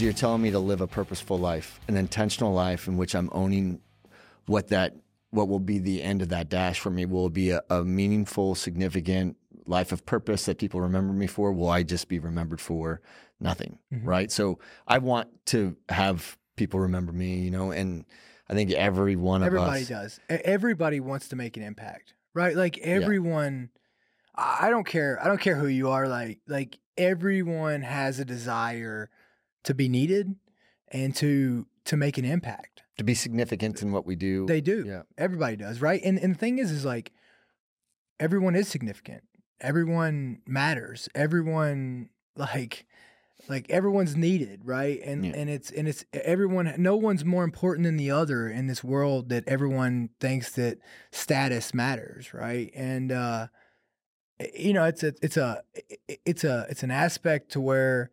[0.00, 3.80] you're telling me to live a purposeful life, an intentional life in which I'm owning
[4.46, 4.94] what that
[5.30, 8.54] what will be the end of that dash for me will be a, a meaningful,
[8.54, 11.52] significant life of purpose that people remember me for.
[11.52, 13.02] Will I just be remembered for
[13.38, 13.78] nothing?
[13.92, 14.08] Mm-hmm.
[14.08, 14.32] Right.
[14.32, 18.06] So I want to have people remember me, you know, and
[18.48, 19.88] I think every one of Everybody us.
[19.88, 20.20] does.
[20.30, 22.56] Everybody wants to make an impact, right?
[22.56, 23.70] Like everyone.
[24.34, 25.18] I I don't care.
[25.22, 26.08] I don't care who you are.
[26.08, 29.10] Like like everyone has a desire
[29.64, 30.34] to be needed
[30.92, 32.82] and to to make an impact.
[32.98, 34.44] to be significant in what we do.
[34.46, 34.84] They do.
[34.86, 35.02] Yeah.
[35.16, 36.00] Everybody does, right?
[36.04, 37.12] And and the thing is, is like
[38.20, 39.22] everyone is significant.
[39.60, 41.08] Everyone matters.
[41.14, 42.86] Everyone like
[43.48, 45.00] like everyone's needed, right?
[45.04, 45.32] And Yeah.
[45.36, 46.72] and it's and it's everyone.
[46.78, 50.78] No one's more important than the other in this world that everyone thinks that
[51.12, 52.70] status matters, right?
[52.74, 53.46] And uh,
[54.54, 55.62] you know, it's a it's a
[56.26, 58.10] it's a it's an aspect to where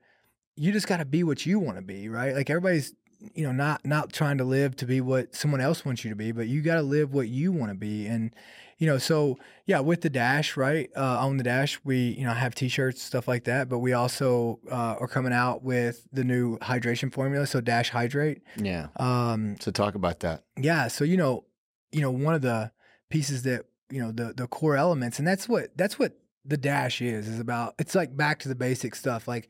[0.55, 2.33] you just got to be what you want to be, right?
[2.35, 2.93] Like everybody's
[3.33, 6.15] you know not not trying to live to be what someone else wants you to
[6.15, 8.35] be but you got to live what you want to be and
[8.77, 12.33] you know so yeah with the dash right uh, on the dash we you know
[12.33, 16.57] have t-shirts stuff like that but we also uh, are coming out with the new
[16.59, 18.87] hydration formula so dash hydrate Yeah.
[18.97, 20.43] um So talk about that.
[20.59, 21.45] yeah so you know
[21.93, 22.71] you know one of the
[23.09, 26.11] pieces that you know the the core elements and that's what that's what
[26.43, 29.49] the dash is is about it's like back to the basic stuff like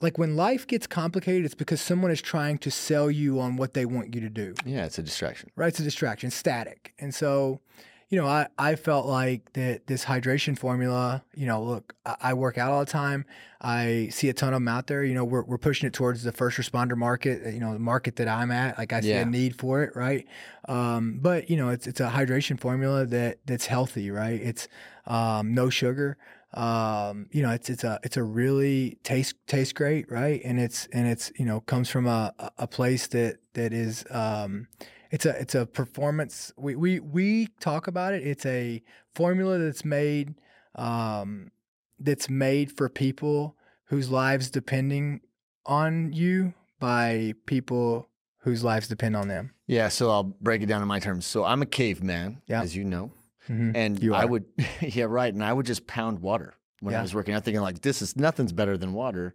[0.00, 3.74] like when life gets complicated it's because someone is trying to sell you on what
[3.74, 4.54] they want you to do.
[4.64, 5.50] Yeah, it's a distraction.
[5.56, 6.92] right it's a distraction static.
[6.98, 7.60] And so
[8.08, 12.34] you know i i felt like that this hydration formula you know look I, I
[12.34, 13.24] work out all the time.
[13.60, 15.02] I see a ton of them out there.
[15.02, 18.14] You know we're, we're pushing it towards the first responder market you know the market
[18.16, 18.78] that i'm at.
[18.78, 19.22] Like i see Yeah.
[19.22, 20.24] a need for it right?
[20.68, 24.40] Um, but you know it's it's a hydration formula that that's healthy right?
[24.40, 24.68] It's
[25.06, 26.16] um, no sugar
[26.56, 30.86] um, you know it's it's a it's a really taste tastes great right and it's
[30.92, 34.66] and it's you know comes from a a- a place that that is um,
[35.10, 38.82] it's a it's a performance we we we talk about it it's a
[39.14, 40.34] formula that's made
[40.76, 41.50] um,
[41.98, 43.56] that's made for people
[43.86, 45.20] whose lives depending
[45.64, 48.08] on you by people
[48.40, 51.26] whose lives depend on them Yeah, so I'll break it down in my terms.
[51.26, 52.62] So I'm a caveman, Yeah.
[52.62, 53.10] as you know,
[53.48, 53.72] Mhm.
[53.74, 54.26] and You I are.
[54.26, 54.44] would,
[54.80, 57.80] yeah, right, and I would just pound water when I was working out, thinking like,
[57.82, 59.34] this is nothing's better than water,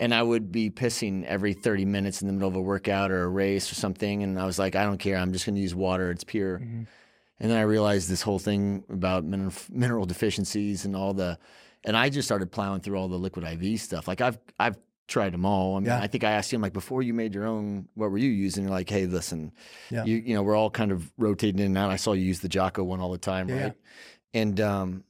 [0.00, 3.22] and I would be pissing every 30 minutes in the middle of a workout or
[3.24, 5.60] a race or something, and I was like, I don't care, I'm just going to
[5.60, 6.58] use water, it's pure.
[6.60, 6.86] Mhm.
[7.40, 11.38] And then I realized this whole thing about mineral, mineral deficiencies and all the,
[11.84, 14.06] and I just started plowing through all the liquid IV stuff.
[14.06, 14.76] Like I've I've
[15.08, 15.76] tried them all.
[15.76, 16.00] I mean, Yeah.
[16.00, 18.30] I think I asked you, I'm like, before you made your own, what were you
[18.30, 18.64] using?
[18.64, 19.52] You're like, hey, listen,
[19.90, 20.04] Yeah.
[20.04, 21.90] you you know, we're all kind of rotating in and out.
[21.90, 23.74] I saw you use the Jocko one all the time, Yeah, right?
[24.34, 25.04] And um,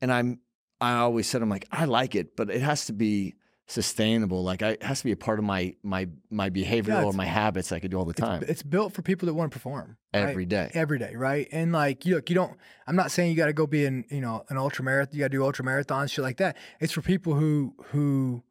[0.00, 0.40] and I'm
[0.80, 3.34] I always said I'm like I like it, but it has to be
[3.66, 4.42] sustainable.
[4.42, 7.12] Like I, it has to be a part of my my my behavior Yeah, or
[7.12, 9.52] my habits I could do all the it's, time, it's built for people that want
[9.52, 10.20] to perform right?
[10.20, 10.70] every day.
[10.74, 11.46] every day, right?
[11.52, 12.56] And like, you look, you don't.
[12.86, 15.14] I'm not saying you got to go be in, you know, an ultra marathon.
[15.14, 16.56] You got to do ultra marathons, shit like that.
[16.80, 18.42] It's for people who who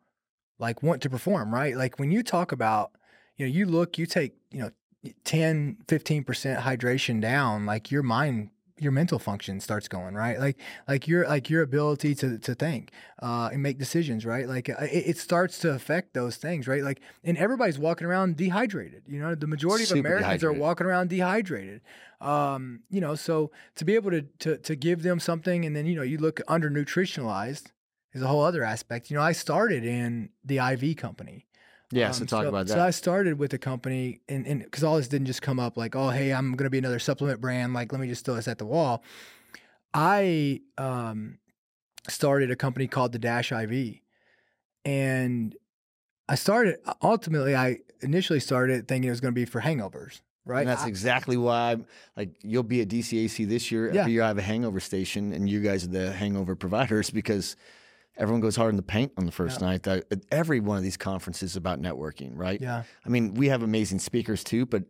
[0.59, 1.75] like want to perform, right?
[1.75, 2.91] Like when you talk about,
[3.37, 4.71] you know, you look, you take, you know,
[5.23, 8.51] 10, 15 percent hydration down, like your mind.
[8.81, 12.93] Your mental function starts going right, like like your like your ability to to think
[13.21, 14.47] uh, and make decisions, right?
[14.47, 16.81] Like uh, it, it starts to affect those things, right?
[16.81, 19.03] Like and everybody's walking around dehydrated.
[19.05, 21.81] You know, the majority of Super Americans are walking around dehydrated.
[22.21, 25.85] Um, you know, so to be able to, to to give them something, and then
[25.85, 27.71] you know, you look under nutritionalized
[28.13, 29.09] is a whole other aspect.
[29.09, 31.45] You know, I started in the IV company.
[31.91, 32.73] Yeah, so Um, talk about that.
[32.73, 35.75] So I started with a company, and and because all this didn't just come up
[35.75, 37.73] like, oh, hey, I'm going to be another supplement brand.
[37.73, 39.03] Like, let me just throw this at the wall.
[39.93, 41.39] I um,
[42.07, 43.95] started a company called the Dash IV,
[44.85, 45.55] and
[46.27, 47.55] I started ultimately.
[47.55, 50.59] I initially started thinking it was going to be for hangovers, right?
[50.61, 53.91] And that's I- exactly why I'm like you'll be at DCAC this year.
[53.91, 54.01] Yeah.
[54.01, 57.55] Every year I have a hangover station, and you guys are the hangover providers because
[58.19, 59.67] everyone goes hard in the paint on the first Yeah.
[59.67, 59.83] night.
[59.83, 62.59] That every one of these conferences is about networking, right?
[62.61, 64.83] yeah, I mean, we have amazing speakers too, but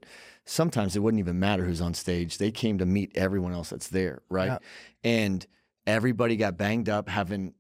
[0.46, 2.38] sometimes it wouldn't even matter who's on stage.
[2.40, 4.48] They came to meet everyone else that's there, right?
[4.48, 4.58] Yeah.
[5.04, 5.46] And
[5.88, 7.54] everybody got banged up having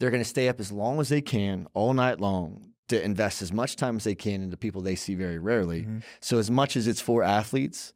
[0.00, 3.40] they're going to stay up as long as they can all night long to invest
[3.40, 5.82] as much time as they can into people they see very rarely.
[5.84, 6.02] Mhm.
[6.20, 7.94] So as much as it's for athletes,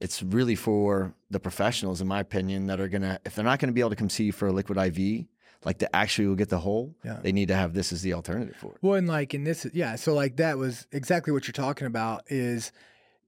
[0.00, 3.72] it's really for the professionals, in my opinion, that are gonna if they're not gonna
[3.72, 5.26] be able to come see you for a liquid IV,
[5.64, 7.20] like to actually will get the whole, Yeah.
[7.22, 8.78] they need to have this as the alternative for it.
[8.82, 9.96] Well, and like in this, yeah.
[9.96, 12.22] So like that was exactly what you're talking about.
[12.28, 12.72] Is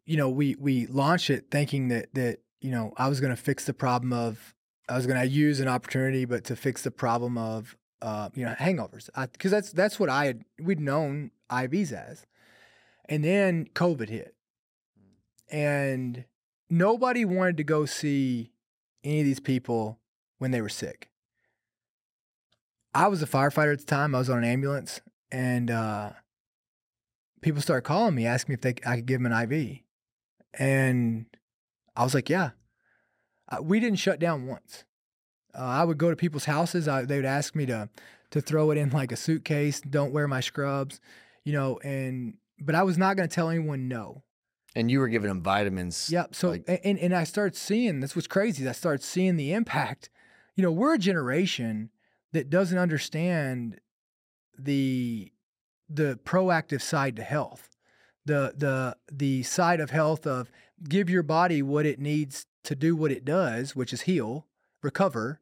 [0.07, 3.41] you know we we launched it thinking that that you know I was going to
[3.41, 4.55] fix the problem of
[4.89, 8.45] I was going to use an opportunity, but to fix the problem of uh, you
[8.45, 12.25] know hangovers because that's that's what I had we'd known IVs as.
[13.09, 14.35] And then COVID hit.
[15.51, 16.25] And
[16.71, 18.53] nobody wanted to go see
[19.05, 19.99] any of these people
[20.39, 21.11] when they were sick.
[22.95, 24.15] I was a firefighter at the time.
[24.15, 25.01] I was on an ambulance,
[25.31, 26.11] and uh,
[27.41, 29.79] people started calling me, asking me if they I could give them an IV,
[30.55, 31.27] and
[31.97, 32.51] I was like, "Yeah."
[33.49, 34.85] Uh, we didn't shut down once.
[35.55, 36.89] Uh, I would go to people's houses.
[36.89, 37.89] I, they would ask me to
[38.31, 39.81] to throw it in like a suitcase.
[39.81, 41.01] Don't wear my scrubs,
[41.45, 41.79] you know.
[41.85, 44.23] And but I was not going to tell anyone no.
[44.75, 46.09] And you were giving them vitamins.
[46.11, 46.35] Yep.
[46.35, 48.67] So like- and and I started seeing this was crazy.
[48.67, 50.09] I started seeing the impact.
[50.57, 51.91] You know, we're a generation
[52.33, 53.81] that doesn't understand
[54.59, 55.33] the
[55.89, 57.69] the proactive side to health.
[58.25, 60.51] The the the side of health of
[60.89, 64.47] give your body what it needs to do what it does, which is heal,
[64.83, 65.41] recover,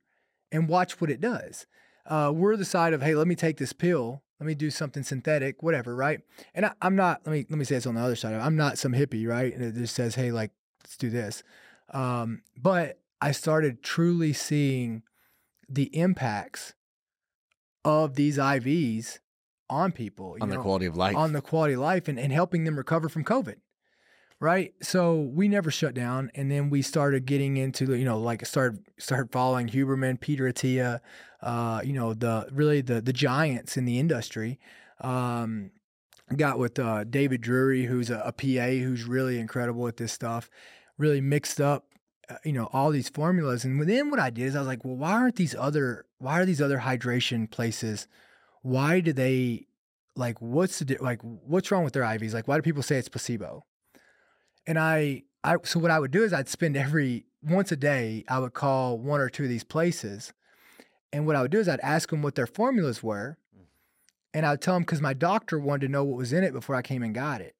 [0.50, 1.66] and watch what it does.
[2.06, 5.02] Uh, we're the side of hey, let me take this pill, let me do something
[5.02, 6.20] synthetic, whatever, right?
[6.54, 7.20] And I, I'm not.
[7.26, 8.34] Let me let me say this on the other side.
[8.34, 9.54] I'm not some hippie, right?
[9.54, 10.52] And it just says hey, like
[10.82, 11.42] let's do this.
[11.92, 15.02] Um, but I started truly seeing
[15.68, 16.74] the impacts
[17.84, 19.18] of these IVs
[19.68, 21.16] on people you on know, the quality of life.
[21.16, 23.56] on the quality of life and, and helping them recover from COVID.
[24.40, 24.72] Right.
[24.80, 26.30] So we never shut down.
[26.34, 31.00] And then we started getting into, you know, like started started following Huberman, Peter Attia,
[31.42, 34.58] uh, you know, the really the the giants in the industry.
[35.02, 35.72] Um,
[36.36, 40.48] got with uh, David Drury, who's a, a PA who's really incredible at this stuff,
[40.96, 41.86] really mixed up,
[42.30, 43.64] Uh, you know, all these formulas.
[43.64, 46.40] And then what I did is I was like, well, why aren't these other, why
[46.40, 48.06] are these other hydration places,
[48.62, 49.66] why do they,
[50.14, 52.32] like, what's the, like, what's wrong with their IVs?
[52.32, 53.64] Like, why do people say it's placebo?
[54.66, 58.24] And I, I, so what I would do is I'd spend every, once a day,
[58.28, 60.32] I would call one or two of these places.
[61.12, 63.38] And what I would do is I'd ask them what their formulas were.
[63.56, 63.64] Mm.
[64.34, 66.52] And I would tell them because my doctor wanted to know what was in it
[66.52, 67.56] before I came and got it.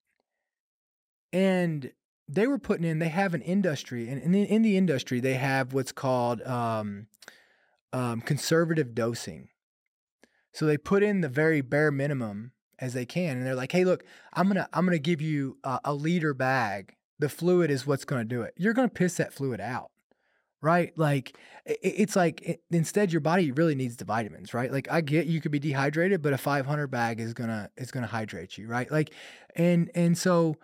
[1.33, 1.93] And
[2.33, 5.35] they were putting in, they have an industry, and in the, in the industry, they
[5.35, 7.07] have what's called um,
[7.93, 9.49] um, conservative dosing.
[10.53, 13.85] So they put in the very bare minimum as they can, and they're like, "Hey,
[13.85, 16.97] look, I'm gonna I'm gonna give you a, a liter bag.
[17.19, 18.55] The fluid is what's gonna do it.
[18.57, 19.91] You're gonna piss that fluid out."
[20.63, 20.93] right?
[20.99, 24.71] Like it's like i- instead your body really needs the vitamins, right?
[24.71, 28.07] Like I get you could be dehydrated, but a 500 bag is gonna is gonna
[28.07, 28.91] hydrate you, right?
[28.91, 29.13] Like,
[29.57, 30.57] and and so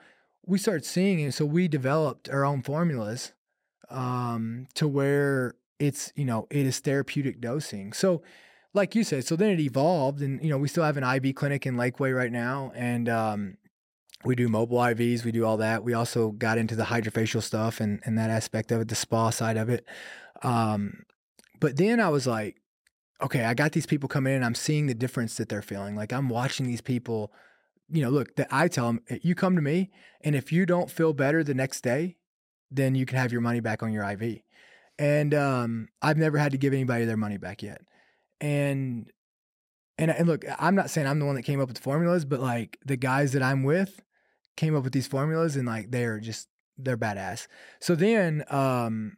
[0.46, 1.32] we started seeing it.
[1.32, 3.32] So we developed our own formulas
[3.90, 7.92] um, to where it's you know it is therapeutic dosing.
[7.92, 8.22] So.
[8.74, 11.34] Like you said, so then it evolved, and you know we still have an IV
[11.34, 13.56] clinic in Lakeway right now, and um,
[14.26, 15.84] we do mobile IVs, we do all that.
[15.84, 19.30] We also got into the hydrofacial stuff and, and that aspect of it, the spa
[19.30, 19.86] side of it.
[20.42, 21.04] Um,
[21.60, 22.60] but then I was like,
[23.22, 24.44] okay, I got these people coming in.
[24.44, 25.96] I'm seeing the difference that they're feeling.
[25.96, 27.32] Like I'm watching these people,
[27.88, 29.90] you know, look, that I tell them, you come to me,
[30.22, 32.16] and if you don't feel better the next day,
[32.70, 34.40] then you can have your money back on your IV.
[34.98, 37.82] And um, I've never had to give anybody their money back yet.
[38.40, 39.10] And
[39.98, 42.24] and and look, I'm not saying I'm the one that came up with the formulas,
[42.24, 44.02] but like the guys that I'm with
[44.56, 47.46] came up with these formulas and like they're just they're badass.
[47.80, 49.16] So then um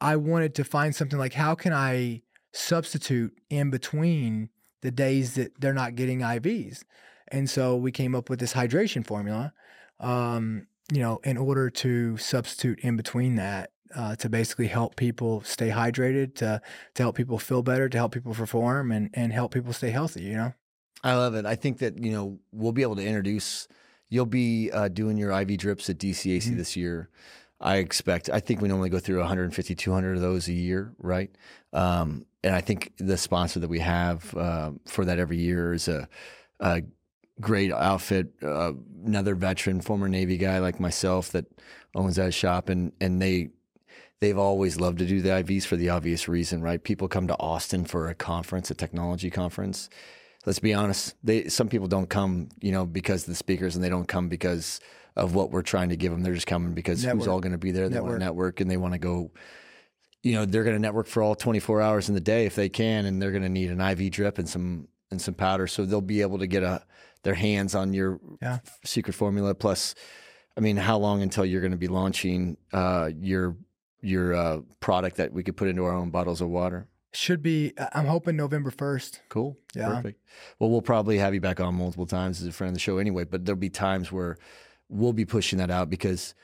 [0.00, 4.50] I wanted to find something like how can I substitute in between
[4.82, 6.84] the days that they're not getting IVs.
[7.32, 9.52] And so we came up with this hydration formula
[10.00, 15.40] um you know in order to substitute in between that uh, to basically help people
[15.42, 16.60] stay hydrated, to
[16.94, 20.22] to help people feel better, to help people perform, and and help people stay healthy.
[20.24, 20.54] You know.
[21.02, 21.46] I love it.
[21.46, 23.66] I think that you know we'll be able to introduce.
[24.10, 26.56] You'll be uh, doing your IV drips at DCAC Mhm.
[26.56, 27.08] this year.
[27.60, 28.30] I expect.
[28.30, 31.30] I think we normally go through 150, 200 of those a year, right?
[31.72, 35.88] Um, and I think the sponsor that we have uh, for that every year is
[35.88, 36.08] a,
[36.60, 36.82] a
[37.40, 38.32] great outfit.
[38.42, 38.72] Uh,
[39.04, 41.46] another veteran, former Navy guy like myself that
[41.94, 43.50] owns that shop, and and they
[44.20, 46.82] they've always loved to do the IVs for the obvious reason, right?
[46.82, 49.88] People come to Austin for a conference, a technology conference.
[50.44, 51.14] Let's be honest.
[51.22, 54.28] They some people don't come, you know, because of the speakers, and they don't come
[54.28, 54.80] because
[55.16, 56.22] of what we're trying to give them.
[56.22, 57.88] They're just coming because who's all going to be there.
[57.88, 59.30] They want to network, and they want to go.
[60.22, 62.68] You know, they're going to network for all 24 hours in the day if they
[62.68, 65.84] can, and they're going to need an IV drip and some and some powder, so
[65.84, 66.82] they'll be able to get a
[67.22, 68.58] their hands on your Yeah.
[68.84, 69.54] secret formula.
[69.54, 69.94] Plus,
[70.56, 73.56] I mean, how long until you're going to be launching uh, your
[74.00, 76.86] your uh, product that we could put into our own bottles of water?
[77.12, 77.72] Should be.
[77.94, 79.20] I'm hoping November first.
[79.28, 79.56] Cool.
[79.74, 79.88] Yeah.
[79.94, 80.20] Perfect.
[80.58, 82.98] Well, we'll probably have you back on multiple times as a friend of the show
[82.98, 84.36] anyway, but there'll be times where
[84.88, 86.34] we'll be pushing that out because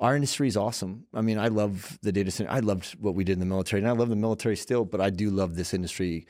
[0.00, 1.04] our industry is awesome.
[1.12, 2.50] I mean, I love the data center.
[2.50, 5.00] I loved what we did in the military and I love the military still, but
[5.00, 6.26] I do love this industry.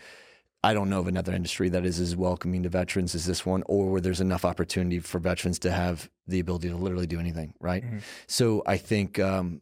[0.64, 3.62] I don't know of another industry that is as welcoming to veterans as this one,
[3.66, 7.52] or where there's enough opportunity for veterans to have the ability to literally do anything,
[7.60, 7.84] right?
[7.84, 8.00] Mhm.
[8.26, 9.60] So I think um,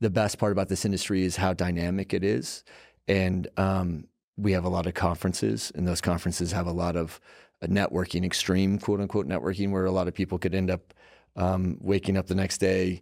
[0.00, 2.64] the best part about this industry is how dynamic it is,
[3.08, 7.18] and um, we have a lot of conferences, and those conferences have a lot of
[7.62, 10.92] uh, networking, extreme quote unquote networking, where a lot of people could end up
[11.36, 13.00] um, waking up the next day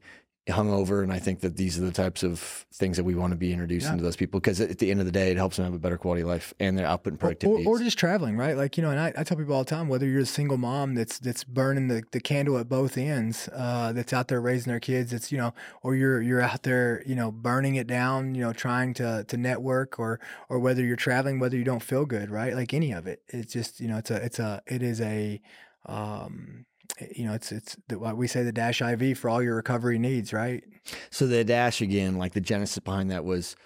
[0.49, 1.03] hungover.
[1.03, 2.39] And I think that these are the types of
[2.73, 3.97] things that we want to be introducing Yeah.
[3.99, 5.79] to those people because at the end of the day, it helps them have a
[5.79, 7.65] better quality of life and their output and Or, productivity.
[7.67, 8.57] or just traveling, right?
[8.57, 10.57] Like you know, and I, I tell people all the time, whether you're a single
[10.57, 14.71] mom that's that's burning the, the candle at both ends, uh, that's out there raising
[14.71, 15.53] their kids, it's you know,
[15.83, 19.37] or you're you're out there, you know, burning it down, you know, trying to to
[19.37, 22.55] network, or or whether you're traveling, whether you don't feel good, right?
[22.55, 25.41] Like any of it, it's just you know, it's a it's a it is a
[25.87, 26.67] um,
[27.15, 29.99] you know, it's it's the, what we say the dash IV for all your recovery
[29.99, 30.63] needs, right?
[31.11, 33.57] So the dash again, like the genesis behind that was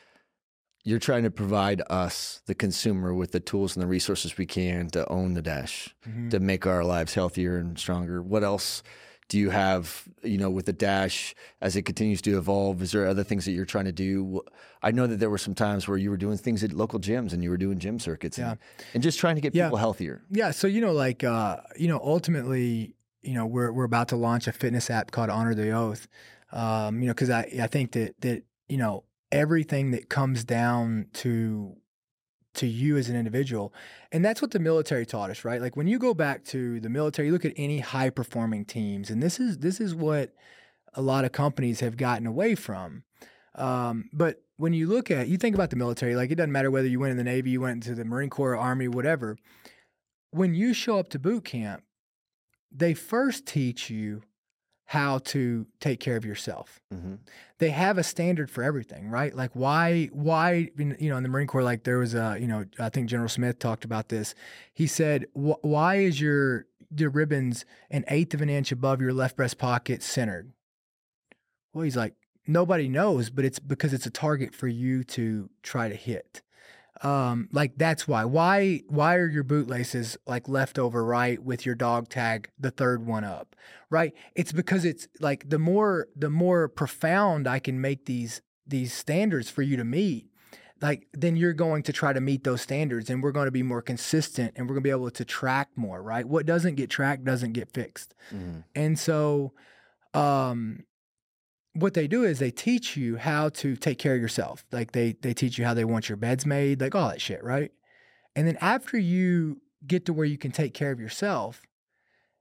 [0.84, 4.88] you're trying to provide us, the consumer, with the tools and the resources we can
[4.90, 6.30] to own the dash, Mhm.
[6.30, 8.20] to make our lives healthier and stronger.
[8.20, 8.82] What else
[9.28, 12.82] do you have, you know, with the dash as it continues to evolve?
[12.82, 14.42] Is there other things that you're trying to do?
[14.82, 17.32] I know that there were some times where you were doing things at local gyms
[17.32, 18.58] and you were doing gym circuits and,
[18.92, 19.66] and just trying to get Yeah.
[19.68, 20.22] people healthier.
[20.30, 24.16] Yeah, so you know, like uh, you know, ultimately, you know, we're we're about to
[24.16, 26.08] launch a fitness app called Honor the Oath.
[26.52, 31.06] Um, you know, because I I think that that you know everything that comes down
[31.14, 31.76] to
[32.54, 33.72] to you as an individual,
[34.10, 35.60] and that's what the military taught us, right?
[35.60, 39.10] Like when you go back to the military, you look at any high performing teams,
[39.10, 40.32] and this is this is what
[40.94, 43.04] a lot of companies have gotten away from.
[43.54, 46.70] Um, but when you look at, you think about the military, like it doesn't matter
[46.70, 49.36] whether you went in the Navy, you went into the Marine Corps, Army, whatever.
[50.30, 51.82] When you show up to boot camp,
[52.74, 54.22] they first teach you
[54.86, 56.80] how to take care of yourself.
[56.90, 57.14] hmm
[57.58, 59.34] They have a standard for everything, right?
[59.34, 62.64] Like why, why, you know, in the Marine Corps, like there was a, you know,
[62.78, 64.34] I think General Smith talked about this.
[64.74, 69.36] He said, why is your, your ribbons an eighth of an inch above your left
[69.36, 70.52] breast pocket centered?
[71.72, 72.14] Well, he's like,
[72.46, 76.42] nobody knows, but it's because it's a target for you to try to hit.
[77.02, 78.24] Um, like that's why.
[78.24, 83.04] Why why are your bootlaces like left over right with your dog tag the third
[83.06, 83.56] one up?
[83.90, 84.14] Right?
[84.34, 89.50] It's because it's like the more the more profound I can make these these standards
[89.50, 90.26] for you to meet,
[90.80, 93.62] like then you're going to try to meet those standards and we're going to be
[93.64, 96.26] more consistent and we're going to be able to track more, right?
[96.26, 98.14] What doesn't get tracked doesn't get fixed.
[98.30, 99.52] hmm And so,
[100.14, 100.84] um,
[101.74, 104.64] what they do is they teach you how to take care of yourself.
[104.72, 107.42] Like they they teach you how they want your beds made, like all that shit,
[107.42, 107.72] right?
[108.36, 111.62] And then after you get to where you can take care of yourself,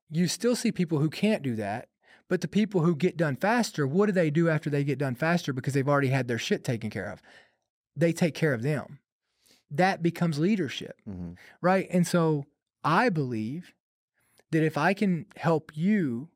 [0.09, 1.87] you still see people who can't do that.
[2.29, 5.15] But the people who get done faster, what do they do after they get done
[5.15, 7.21] faster because they've already had their shit taken care of?
[7.95, 8.99] They take care of them.
[9.69, 11.87] That becomes leadership hmm right?
[11.91, 12.45] And so
[12.83, 13.73] I believe
[14.51, 16.29] that if I can help you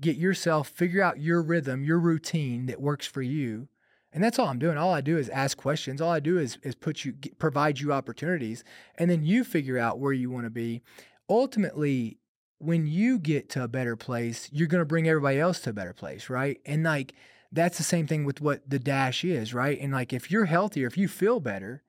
[0.00, 3.68] get yourself, figure out your rhythm, your routine that works for you,
[4.12, 4.76] and that's all I'm doing.
[4.76, 6.00] All I do is ask questions.
[6.00, 8.64] All I do is is put you, get, provide you opportunities,
[8.96, 10.82] and then you figure out where you want to be.
[11.28, 12.18] Ultimately,
[12.58, 15.72] when you get to a better place, you're going to bring everybody else to a
[15.72, 16.60] better place, right?
[16.66, 17.14] And like
[17.52, 19.78] that's the same thing with what the dash is, right?
[19.80, 21.82] And like if you're healthier, if you feel better,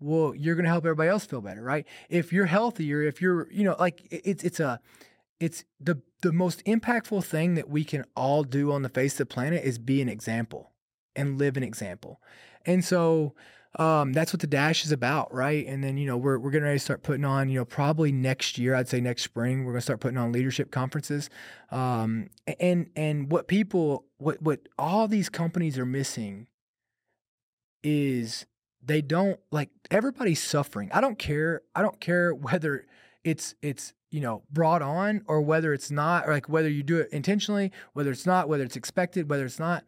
[0.00, 1.86] well, you're going to help everybody else feel better, right?
[2.08, 4.80] If you're healthier, if you're, you know, like it's it's a
[5.42, 9.18] it's the the most impactful thing that we can all do on the face of
[9.18, 10.70] the planet is be an example
[11.16, 12.20] and live an example.
[12.64, 13.34] And so
[13.76, 15.66] um, that's what the dash is about, right?
[15.66, 18.12] And then you know we're we're getting ready to start putting on, you know, probably
[18.12, 18.76] next year.
[18.76, 21.28] I'd say next spring we're going to start putting on leadership conferences.
[21.72, 22.30] Um,
[22.60, 26.46] and and what people what what all these companies are missing
[27.82, 28.46] is
[28.80, 30.88] they don't like everybody's suffering.
[30.92, 31.62] I don't care.
[31.74, 32.86] I don't care whether
[33.24, 36.98] it's it's you know brought on or whether it's not, or like whether you do
[36.98, 39.84] it intentionally, whether it's not, whether it's expected, whether it's not.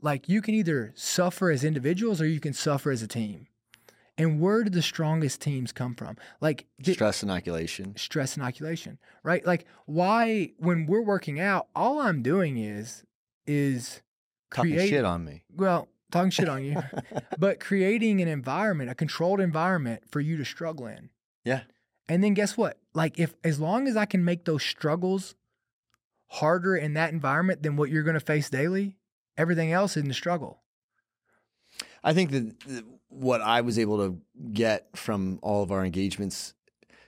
[0.00, 3.46] Like you can either suffer as individuals or you can suffer as a team.
[4.18, 6.16] And where do the strongest teams come from?
[6.40, 7.96] Like di- Stress inoculation.
[7.96, 9.44] stress inoculation, right?
[9.46, 13.04] Like why when we're working out, all I'm doing is
[13.46, 14.02] is
[14.54, 15.44] Talking create shit on me.
[15.56, 16.82] well, talking shit on you,
[17.38, 21.08] but creating an environment, a controlled environment for you to struggle in.
[21.44, 21.62] Yeah.
[22.08, 22.78] And then guess what?
[22.94, 25.34] Like if as long as I can make those struggles
[26.28, 28.96] harder in that environment than what you're going to face daily,
[29.36, 30.60] everything else isn't a struggle.
[32.04, 34.18] I think that what I was able to
[34.52, 36.54] get from all of our engagements,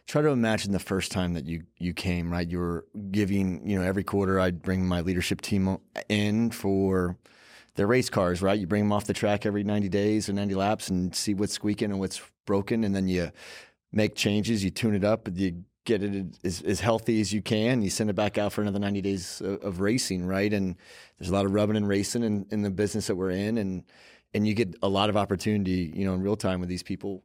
[0.07, 2.47] try to imagine the first time that you you came, right?
[2.47, 7.17] You were giving, you know, every quarter I'd bring my leadership team in for
[7.75, 8.59] their race cars, right?
[8.59, 11.55] You bring them off the track every 90 days or 90 laps and see what's
[11.55, 13.33] squeaking and what's broken, and then you
[13.95, 17.83] make changes, you tune it up, you get it as, as healthy as you can.
[17.83, 20.53] You send it back out for another 90 days of, of racing, right?
[20.53, 20.77] And
[21.19, 23.85] there's a lot of rubbing and racing in, in the business that we're in, and
[24.35, 27.23] and you get a lot of opportunity, you know, in real time with these people.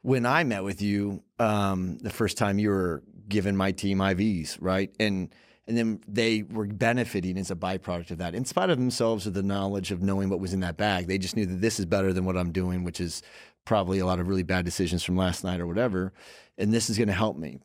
[0.00, 4.56] When I met with you um, the first time, you were giving my team IVs,
[4.60, 4.90] right?
[4.98, 5.28] And
[5.68, 9.34] and then they were benefiting as a byproduct of that, in spite of themselves, of
[9.34, 11.06] the knowledge of knowing what was in that bag.
[11.06, 13.22] They just knew that this is better than what I'm doing, which is
[13.64, 16.12] probably a lot of really bad decisions from last night or whatever,
[16.56, 17.58] and this is going to help me.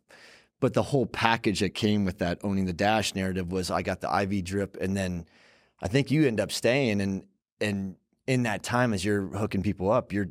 [0.60, 4.01] But the whole package that came with that owning the dash narrative was I got
[4.01, 5.25] the IV drip, and then
[5.81, 7.24] I think you end up staying, and
[7.60, 7.96] and
[8.27, 10.29] in that time as you're hooking people up, you're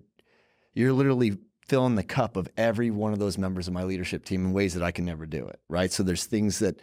[0.75, 1.37] you're literally
[1.67, 4.75] filling the cup of every one of those members of my leadership team in ways
[4.75, 5.61] that I can never do it.
[5.69, 5.93] Right.
[5.93, 6.81] So there's things that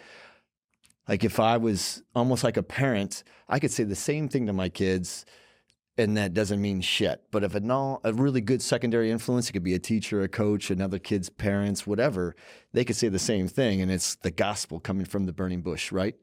[1.07, 4.53] like if I was almost like a parent, I could say the same thing to
[4.53, 5.25] my kids
[5.99, 7.23] and that doesn't mean shit.
[7.31, 10.27] But if a, no, a really good secondary influence, it could be a teacher, a
[10.27, 12.35] coach, another kid's parents, whatever,
[12.73, 13.81] they could say the same thing.
[13.81, 16.15] And it's the gospel coming from the burning bush, right?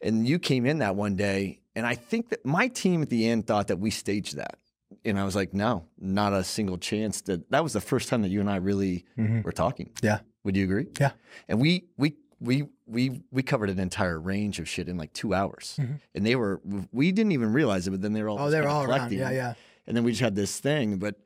[0.00, 3.28] And you came in that one day, and I think that my team at the
[3.28, 4.58] end thought that we staged that.
[5.04, 7.20] And I was like, no, not a single chance.
[7.22, 9.44] That that was the first time that you and I really Mhm.
[9.44, 9.90] were talking.
[10.02, 10.18] Yeah.
[10.44, 10.88] Would you agree?
[11.00, 11.12] Yeah.
[11.48, 15.32] And we we we we we covered an entire range of shit in like two
[15.32, 16.00] hours, Mhm.
[16.14, 16.60] and they were
[16.92, 18.74] we didn't even realize it, but then they were all Oh, just they were kinda
[18.74, 19.12] all around.
[19.12, 19.54] Yeah, yeah.
[19.86, 21.16] And then we just had this thing, but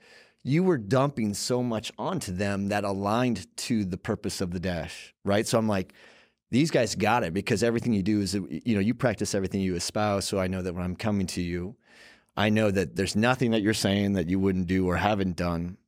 [0.43, 5.13] you were dumping so much onto them that aligned to the purpose of the dash,
[5.25, 5.47] right?
[5.47, 5.93] So I'm like,
[6.51, 9.75] these guys got it because everything you do is, you know, you practice everything you
[9.75, 10.25] espouse.
[10.25, 11.75] So I know that when I'm coming to you,
[12.37, 15.79] I know that there's nothing that you're saying that you wouldn't do or haven't done.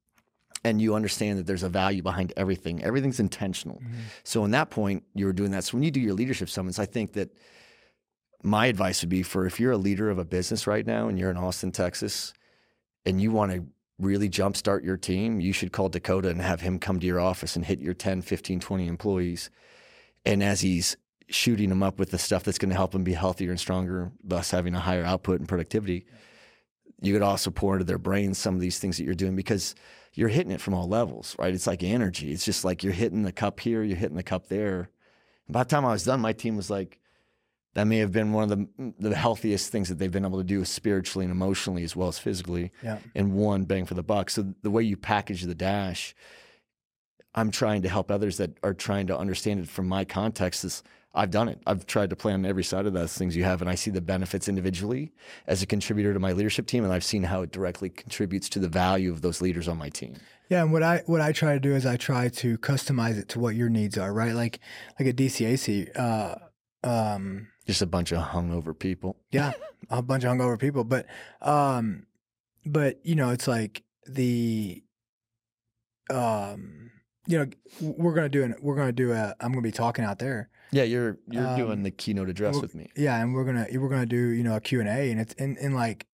[0.65, 2.83] And you understand that there's a value behind everything.
[2.83, 3.77] Everything's intentional.
[3.77, 4.01] Mm-hmm.
[4.25, 5.65] So in that point, you were doing that.
[5.65, 7.31] So when you do your leadership summits, I think that
[8.43, 11.19] my advice would be for if you're a leader of a business right now and
[11.19, 12.33] you're in Austin, Texas,
[13.05, 13.67] and you want to
[13.99, 17.57] really jumpstart your team, you should call Dakota and have him come to your office
[17.57, 19.51] and hit your 10, 15, 20 employees.
[20.25, 20.97] And as he's
[21.29, 24.13] shooting them up with the stuff that's going to help them be healthier and stronger,
[24.23, 26.07] thus having a higher output and productivity,
[27.01, 29.75] you could also pour into their brains some of these things that you're doing because
[30.19, 31.55] you're hitting it from all levels, right?
[31.55, 32.33] It's like energy.
[32.33, 34.91] It's just like you're hitting the cup here, you're hitting the cup there.
[35.49, 36.99] By the time I was done, my team was like,
[37.75, 40.45] that may have been one of the the healthiest things that they've been able to
[40.45, 42.73] do spiritually and emotionally as well as physically.
[42.83, 42.99] Yeah.
[43.15, 44.31] And one bang for the buck.
[44.31, 46.17] So the way you package the dash,
[47.37, 50.65] I'm trying to help others that are trying to understand it from my context.
[50.65, 50.83] Is
[51.19, 51.61] I've done it.
[51.67, 53.91] I've tried to play on every side of those things you have, and I see
[53.91, 55.13] the benefits individually
[55.47, 58.59] as a contributor to my leadership team, and I've seen how it directly contributes to
[58.59, 60.15] the value of those leaders on my team.
[60.49, 63.29] Yeah, and what I what I try to do is I try to customize it
[63.31, 64.33] to what your needs are, right?
[64.33, 64.61] Like
[64.99, 66.37] like a DCAC, uh,
[66.85, 69.17] um, Just a bunch of hungover people.
[69.31, 69.53] yeah,
[69.91, 71.07] a bunch of hungover people, but
[71.43, 72.07] um,
[72.65, 74.83] but you know, it's like the
[76.11, 76.91] um,
[77.27, 77.47] you know,
[77.81, 80.83] we're gonna do an we're gonna do a I'm gonna be talking out there, Yeah,
[80.85, 82.91] you're you're Um, doing the keynote address with me.
[82.97, 85.35] yeah, and we're gonna we're gonna do you know a Q and A, and it's
[85.39, 86.07] and, and like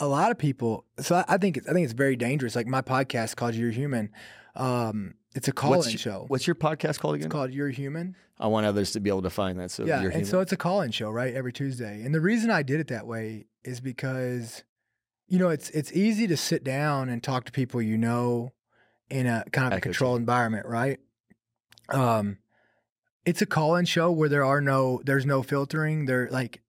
[0.00, 0.84] a lot of people.
[1.00, 2.54] So I, I think it's, I think it's very dangerous.
[2.56, 4.10] Like my podcast called You're Human.
[4.56, 6.24] Um, it's a call What's in your- show.
[6.28, 7.26] What's your podcast called again?
[7.26, 8.14] It's called You're Human.
[8.38, 9.70] I want others to be able to find that.
[9.70, 10.24] So yeah, and human.
[10.26, 11.32] so it's a call-in show, right?
[11.34, 12.02] Every Tuesday.
[12.02, 14.64] And the reason I did it that way is because,
[15.28, 18.52] you know, it's it's easy to sit down and talk to people you know
[19.10, 20.98] in a kind of a controlled environment, right?
[21.90, 22.38] Um,
[23.24, 26.06] it's a call-in show where there are no there's no filtering.
[26.06, 26.60] There like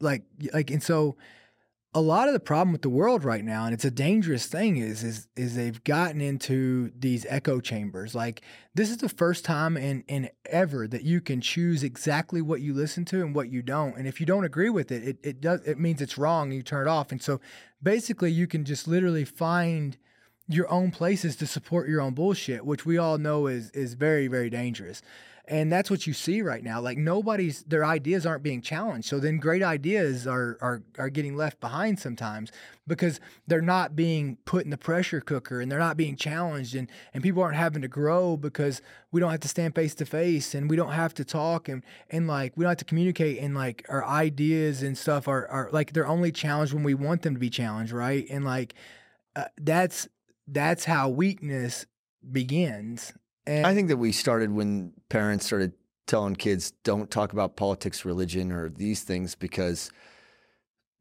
[0.00, 1.16] like like and so
[1.94, 4.76] a lot of the problem with the world right now, and it's a dangerous thing,
[4.76, 8.14] is is is they've gotten into these echo chambers.
[8.14, 8.42] Like
[8.74, 12.74] this is the first time in in ever that you can choose exactly what you
[12.74, 13.96] listen to and what you don't.
[13.96, 16.48] And if you don't agree with it, it it does it means it's wrong.
[16.48, 17.12] And you turn it off.
[17.12, 17.40] And so
[17.82, 19.96] basically, you can just literally find
[20.48, 24.28] your own places to support your own bullshit, which we all know is is very
[24.28, 25.00] very dangerous.
[25.48, 26.80] And that's what you see right now.
[26.80, 29.08] Like nobody's their ideas aren't being challenged.
[29.08, 32.50] So then great ideas are are are getting left behind sometimes
[32.86, 36.90] because they're not being put in the pressure cooker and they're not being challenged and
[37.14, 38.82] and people aren't having to grow because
[39.12, 41.84] we don't have to stand face to face and we don't have to talk and
[42.10, 45.68] and like we don't have to communicate and like our ideas and stuff are are
[45.72, 48.26] like they're only challenged when we want them to be challenged, right?
[48.30, 48.74] And like
[49.36, 50.08] uh, that's
[50.48, 51.86] that's how weakness
[52.32, 53.12] begins.
[53.46, 55.72] And I think that we started when parents started
[56.06, 59.90] telling kids don't talk about politics, religion, or these things because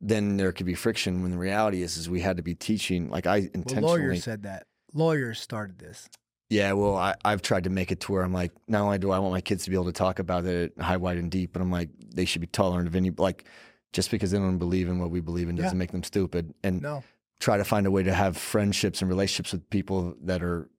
[0.02, 1.22] then there could be friction.
[1.22, 3.10] When the reality is, is we had to be teaching.
[3.10, 4.68] Like I well, intentionally, lawyers said that.
[4.94, 6.08] Lawyers started this.
[6.50, 6.72] yeah.
[6.74, 9.20] Well, I, I've tried to make it to where I'm like, not only do I
[9.20, 11.62] want my kids to be able to talk about it high, wide, and deep, but
[11.62, 13.46] I'm like, they should be tolerant of any like.
[13.94, 15.78] Just because they don't believe in what we believe in doesn't Yeah.
[15.80, 16.54] make them stupid.
[16.64, 17.02] And No.
[17.40, 20.70] try to find a way to have friendships and relationships with people that are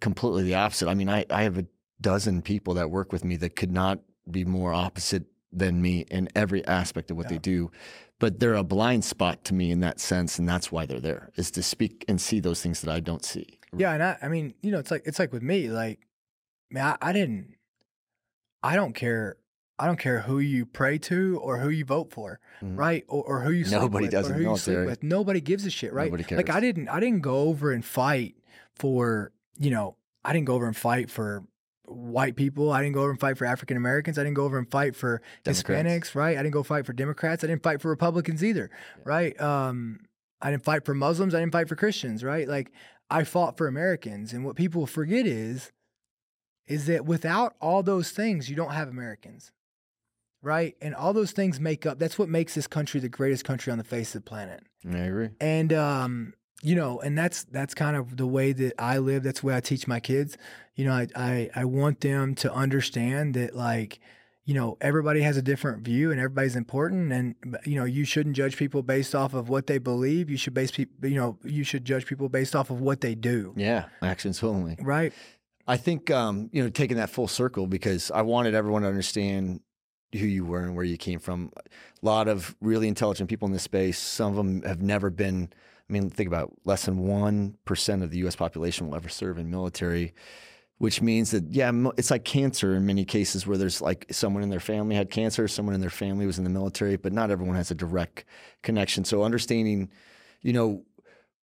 [0.00, 0.88] completely the opposite.
[0.88, 1.66] I mean, I, I have a
[2.00, 6.28] dozen people that work with me that could not be more opposite than me in
[6.34, 7.32] every aspect of what Yeah.
[7.32, 7.70] they do.
[8.18, 11.30] But they're a blind spot to me in that sense, and that's why they're there
[11.36, 13.58] is to speak and see those things that I don't see.
[13.76, 16.00] Yeah, and I, I mean, you know, it's like it's like with me, like,
[16.70, 17.54] man, I, I didn't,
[18.62, 19.36] I don't care,
[19.78, 22.78] I don't care who you pray to or who you vote for, Mhm.
[22.78, 25.02] right, or, or who you sleep Nobody with, does or who you sleep with.
[25.02, 26.10] Nobody gives a shit, right?
[26.10, 28.36] Nobody Like I didn't, I didn't go over and fight
[28.76, 31.44] for, you know, I didn't go over and fight for
[31.86, 32.72] white people.
[32.72, 34.18] I didn't go over and fight for African Americans.
[34.18, 35.88] I didn't go over and fight for Democrats.
[35.88, 36.38] Hispanics, right?
[36.38, 37.44] I didn't go fight for Democrats.
[37.44, 38.70] I didn't fight for Republicans either,
[39.04, 39.38] right?
[39.40, 40.00] Um,
[40.40, 41.34] I didn't fight for Muslims.
[41.34, 42.48] I didn't fight for Christians, right?
[42.48, 42.72] Like
[43.10, 44.32] I fought for Americans.
[44.32, 45.72] And what people forget is,
[46.66, 49.52] is that without all those things, you don't have Americans,
[50.42, 50.74] right?
[50.80, 51.98] And all those things make up.
[51.98, 54.98] That's what makes this country the greatest country on the face of the planet I
[54.98, 55.30] agree.
[55.40, 59.40] and um you know and that's that's kind of the way that i live that's
[59.40, 60.36] the way i teach my kids
[60.76, 63.98] you know i i, I want them to understand that like
[64.44, 68.36] you know everybody has a different view and everybody's important and you know you shouldn't
[68.36, 71.64] judge people based off of what they believe you should base people you know you
[71.64, 74.76] should judge people based off of what they do Yeah, actions only.
[74.80, 75.12] right
[75.66, 79.60] I think um, you know taking that full circle because I wanted everyone to understand
[80.12, 81.50] who you were and where you came from.
[82.02, 83.98] A lot of really intelligent people in this space.
[83.98, 85.48] Some of them have never been.
[85.88, 88.36] I mean, think about less than one percent of the U.S.
[88.36, 90.14] population will ever serve in military,
[90.78, 94.48] which means that yeah, it's like cancer in many cases where there's like someone in
[94.48, 97.56] their family had cancer, someone in their family was in the military, but not everyone
[97.56, 98.24] has a direct
[98.62, 99.04] connection.
[99.04, 99.90] So understanding,
[100.40, 100.84] you know,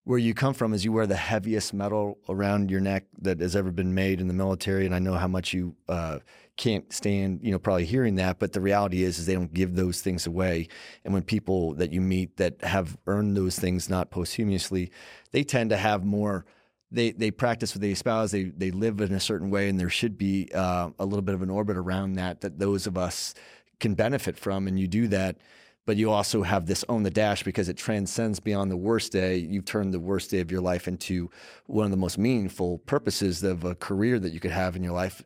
[0.04, 3.56] where you come from is you wear the heaviest medal around your neck that has
[3.56, 6.20] ever been made in the military, and I know how much you uh,
[6.58, 8.40] can't stand, you know, probably hearing that.
[8.40, 10.68] But the reality is, is they don't give those things away.
[11.06, 14.92] And when people that you meet that have earned those things not posthumously,
[15.32, 16.46] they tend to have more.
[16.90, 18.32] They they practice what they espouse.
[18.32, 21.36] They they live in a certain way, and there should be uh, a little bit
[21.36, 23.36] of an orbit around that that those of us
[23.80, 24.68] can benefit from.
[24.68, 25.38] And you do that
[25.86, 29.38] but you also have this own the dash because it transcends beyond the worst day.
[29.38, 31.30] You've turned the worst day of your life into
[31.66, 34.94] one of the most meaningful purposes of a career that you could have in your
[34.94, 35.24] life.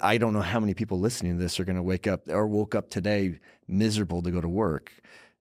[0.00, 2.46] I don't know how many people listening to this are going to wake up or
[2.46, 4.92] woke up today miserable to go to work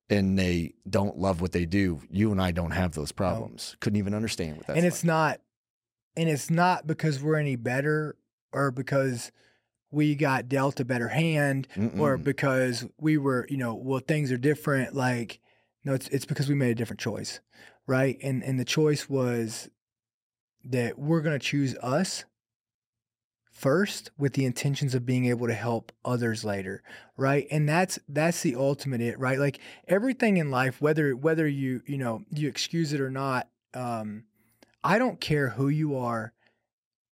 [0.09, 2.01] and they don't love what they do.
[2.09, 3.77] You and I don't have those problems.
[3.79, 4.93] Couldn't even understand what that's and like.
[4.93, 5.39] it's not
[6.17, 8.17] and it's not because we're any better
[8.51, 9.31] or because
[9.91, 12.23] we got dealt a better hand or Mm-mm.
[12.23, 14.95] because we were, you know, well, things are different.
[14.95, 15.39] Like,
[15.83, 17.41] no, it's it's because we made a different choice,
[17.87, 18.17] right?
[18.23, 19.69] And and the choice was
[20.63, 22.23] that we're gonna choose us
[23.51, 26.81] first with the intentions of being able to help others later,
[27.17, 27.45] right?
[27.51, 29.37] And that's that's the ultimate it, right?
[29.37, 34.23] Like everything in life, whether whether you you know you excuse it or not, um,
[34.83, 36.33] I don't care who you are.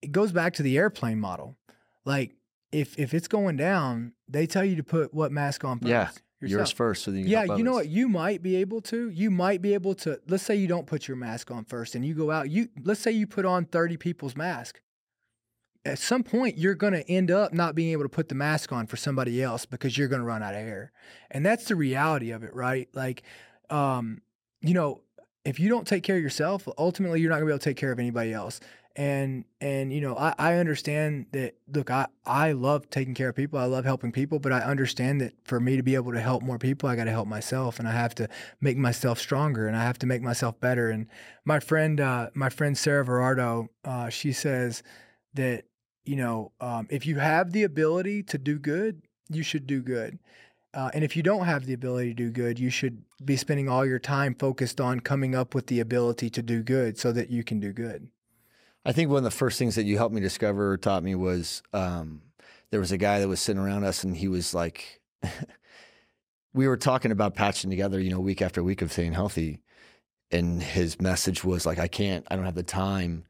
[0.02, 1.56] It goes back to the airplane model,
[2.04, 2.36] like
[2.76, 5.88] if if it's going down, they tell you to put what mask on first.
[5.88, 6.10] Yeah,
[6.40, 6.58] Yourself.
[6.58, 7.04] yours first.
[7.04, 7.88] So then you Yeah, you know what?
[7.88, 9.08] You might be able to.
[9.08, 10.20] You might be able to.
[10.28, 12.50] Let's say you don't put your mask on first, and you go out.
[12.50, 14.80] You let's say you put on thirty people's mask.
[15.86, 18.72] At some point, you're going to end up not being able to put the mask
[18.72, 20.92] on for somebody else because you're going to run out of air,
[21.30, 22.88] and that's the reality of it, right?
[22.92, 23.22] Like,
[23.70, 24.20] um,
[24.60, 25.00] you know,
[25.44, 27.70] if you don't take care of yourself, ultimately, you're not going to be able to
[27.70, 28.60] take care of anybody else.
[28.96, 31.54] And and you know, I, I understand that.
[31.68, 33.58] Look, I I love taking care of people.
[33.58, 36.42] I love helping people, but I understand that for me to be able to help
[36.42, 38.28] more people, I got to help myself, and I have to
[38.60, 40.88] make myself stronger, and I have to make myself better.
[40.88, 41.08] And
[41.44, 44.82] my friend, uh, my friend Sarah Verardo, uh, she says
[45.34, 45.64] that
[46.06, 50.18] you know, um, if you have the ability to do good, you should do good.
[50.72, 53.68] Uh, and if you don't have the ability to do good, you should be spending
[53.68, 57.30] all your time focused on coming up with the ability to do good so that
[57.30, 58.08] you can do good.
[58.86, 61.16] I think one of the first things that you helped me discover or taught me
[61.16, 62.22] was um,
[62.70, 65.00] there was a guy that was sitting around us and he was like,
[66.54, 69.60] we were talking about patching together, you know, week after week of staying healthy.
[70.30, 73.24] And his message was like, I can't, I don't have the time.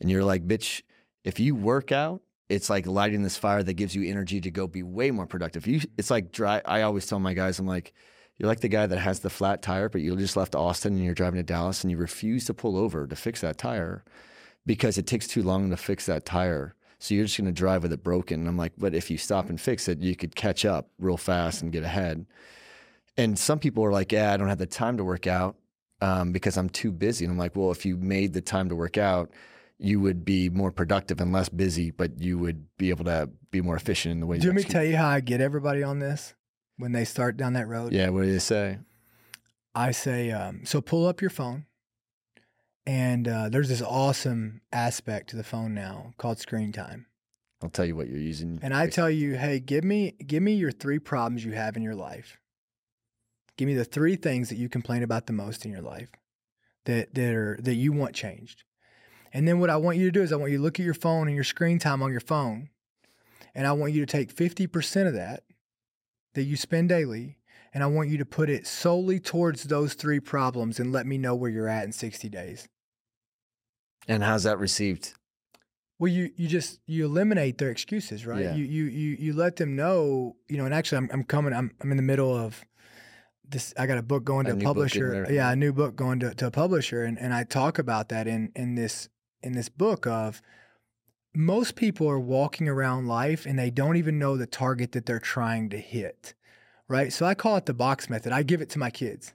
[0.00, 0.82] And you're like, bitch,
[1.22, 4.66] if you work out, it's like lighting this fire that gives you energy to go
[4.66, 5.68] be way more productive.
[5.68, 6.62] You, it's like dry.
[6.64, 7.94] I always tell my guys, I'm like,
[8.38, 11.04] you're like the guy that has the flat tire, but you just left Austin and
[11.04, 14.02] you're driving to Dallas and you refuse to pull over to fix that tire
[14.66, 16.74] because it takes too long to fix that tire.
[16.98, 18.40] So you're just going to drive with it broken.
[18.40, 21.16] And I'm like, but if you stop and fix it, you could catch up real
[21.16, 22.26] fast and get ahead.
[23.16, 25.56] And some people are like, yeah, I don't have the time to work out
[26.00, 27.24] um, because I'm too busy.
[27.24, 29.30] And I'm like, well, if you made the time to work out,
[29.78, 33.60] you would be more productive and less busy, but you would be able to be
[33.60, 35.98] more efficient in the way Do you me tell you how I get everybody on
[35.98, 36.34] this
[36.78, 37.92] when they start down that road?
[37.92, 38.78] Yeah, what do you say?
[39.74, 41.66] I say, um, so pull up your phone
[42.86, 47.06] And uh, there's this awesome aspect to the phone now called screen time.
[47.62, 48.60] I'll tell you what you're using.
[48.62, 51.82] And I tell you, hey, give me give me your three problems you have in
[51.82, 52.38] your life.
[53.56, 56.10] Give me the three things that you complain about the most in your life
[56.84, 58.62] that that are that you want changed.
[59.32, 60.84] And then what I want you to do is I want you to look at
[60.84, 62.70] your phone and your screen time on your phone.
[63.54, 65.42] And I want you to take 50% of that
[66.34, 67.38] that you spend daily
[67.72, 71.18] and I want you to put it solely towards those three problems and let me
[71.18, 72.68] know where you're at in 60 days.
[74.08, 75.14] And how's that received?
[75.98, 78.42] Well, you you just you eliminate their excuses, right?
[78.42, 78.54] Yeah.
[78.54, 80.66] You you you you let them know, you know.
[80.66, 81.54] And actually, I'm I'm coming.
[81.54, 82.64] I'm I'm in the middle of
[83.48, 83.72] this.
[83.78, 85.26] I got a book going to a, and publisher.
[85.30, 88.26] Yeah, a new book going to, to a publisher, and and I talk about that
[88.26, 89.08] in in this
[89.42, 90.42] in this book of
[91.34, 95.18] most people are walking around life and they don't even know the target that they're
[95.18, 96.34] trying to hit,
[96.88, 97.12] right?
[97.12, 98.32] So I call it the box method.
[98.32, 99.34] I give it to my kids.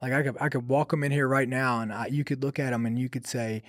[0.00, 2.42] Like I could I could walk them in here right now, and I, you could
[2.42, 3.62] look at them and you could say,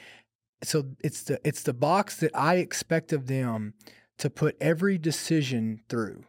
[0.64, 3.74] so it's the it's the box that I expect of them
[4.18, 6.26] to put every decision through,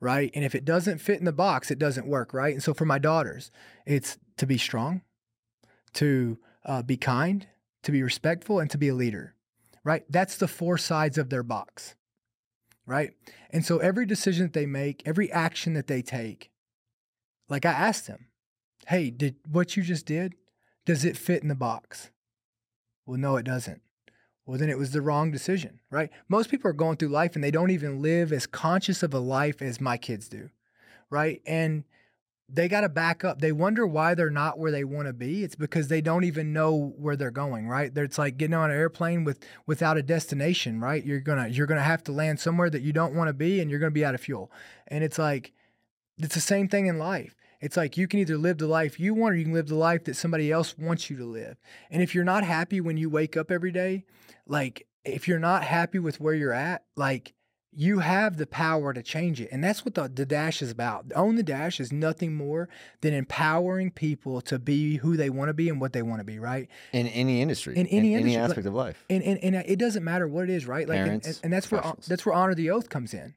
[0.00, 0.30] right?
[0.34, 2.52] And if it doesn't fit in the box, it doesn't work, right?
[2.52, 3.50] And so for my daughters,
[3.86, 5.02] it's to be strong,
[5.94, 7.46] to uh, be kind,
[7.82, 9.34] to be respectful, and to be a leader,
[9.84, 10.04] right?
[10.10, 11.94] That's the four sides of their box,
[12.86, 13.12] right?
[13.50, 16.50] And so every decision that they make, every action that they take,
[17.48, 18.26] like I asked them,
[18.88, 20.34] hey, did what you just did,
[20.84, 22.10] does it fit in the box?
[23.06, 23.80] Well, no, it doesn't.
[24.44, 26.10] Well, then it was the wrong decision, right?
[26.28, 29.18] Most people are going through life and they don't even live as conscious of a
[29.18, 30.50] life as my kids do,
[31.10, 31.42] right?
[31.46, 31.84] And
[32.48, 33.40] they got to back up.
[33.40, 35.42] They wonder why they're not where they want to be.
[35.42, 37.90] It's because they don't even know where they're going, right?
[37.96, 41.04] It's like getting on an airplane with without a destination, right?
[41.04, 43.68] You're gonna you're gonna have to land somewhere that you don't want to be, and
[43.68, 44.52] you're gonna be out of fuel.
[44.86, 45.52] And it's like
[46.18, 47.34] it's the same thing in life.
[47.60, 49.74] It's like you can either live the life you want or you can live the
[49.74, 51.56] life that somebody else wants you to live.
[51.90, 54.04] And if you're not happy when you wake up every day,
[54.46, 57.32] like if you're not happy with where you're at, like
[57.78, 59.50] you have the power to change it.
[59.52, 61.04] And that's what the, the dash is about.
[61.14, 62.70] Own the dash is nothing more
[63.02, 66.24] than empowering people to be who they want to be and what they want to
[66.24, 66.68] be, right?
[66.92, 69.04] In any industry, In any industry, any like- aspect of life.
[69.10, 70.88] And, and and uh, it doesn't matter what it is, right?
[70.88, 73.34] Like Parents, and, and that's where uh, that's where honor the oath comes in.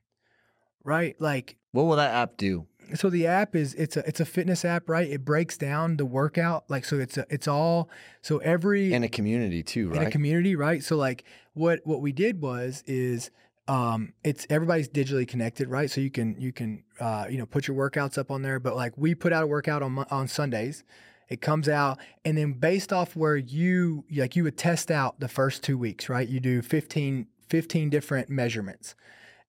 [0.86, 1.20] Right?
[1.20, 2.66] Like What will that app do?
[2.96, 5.10] So the app is it's a it's a fitness app, right?
[5.10, 7.90] It breaks down the workout like so it's a, it's all
[8.22, 10.02] so every In a community too, right?
[10.02, 10.84] in a community, right?
[10.84, 11.24] So like
[11.54, 13.32] what what we did was is
[13.68, 15.90] um it's everybody's digitally connected, right?
[15.90, 18.76] So you can you can uh you know put your workouts up on there, but
[18.76, 20.84] like we put out a workout on on Sundays.
[21.30, 25.28] It comes out and then based off where you like you would test out the
[25.28, 26.28] first 2 weeks, right?
[26.28, 28.96] You do 15 15 different measurements.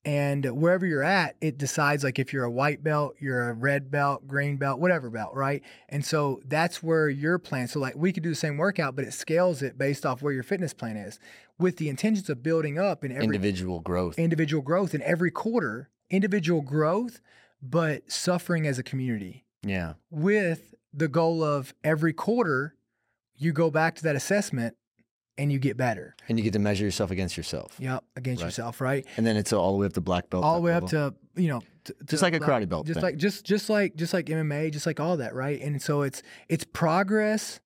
[0.04, 3.90] And wherever you're at, it decides like if you're a white belt, you're a red
[3.90, 5.62] belt, green belt, whatever belt, right?
[5.90, 7.68] And so that's where your plan.
[7.68, 10.32] So like we could do the same workout, but it scales it based off where
[10.32, 11.18] your fitness plan is,
[11.58, 14.18] with the intentions of building up in every Individual growth.
[14.18, 17.20] individual growth in every quarter, individual growth,
[17.62, 19.94] but suffering as a community yeah.
[20.10, 22.74] with the goal of every quarter
[23.36, 24.76] you go back to that assessment
[25.38, 26.14] and you get better.
[26.28, 27.76] And you get to measure yourself against yourself.
[27.78, 28.48] Yep, against Right.
[28.48, 29.06] yourself, right?
[29.16, 30.44] And then it's all the way up to black belt.
[30.44, 31.10] all the way up level.
[31.12, 33.04] to you know t- Just to like a karate belt just thing.
[33.04, 36.22] like just just like just like MMA just like all that right and so it's
[36.48, 37.60] it's progress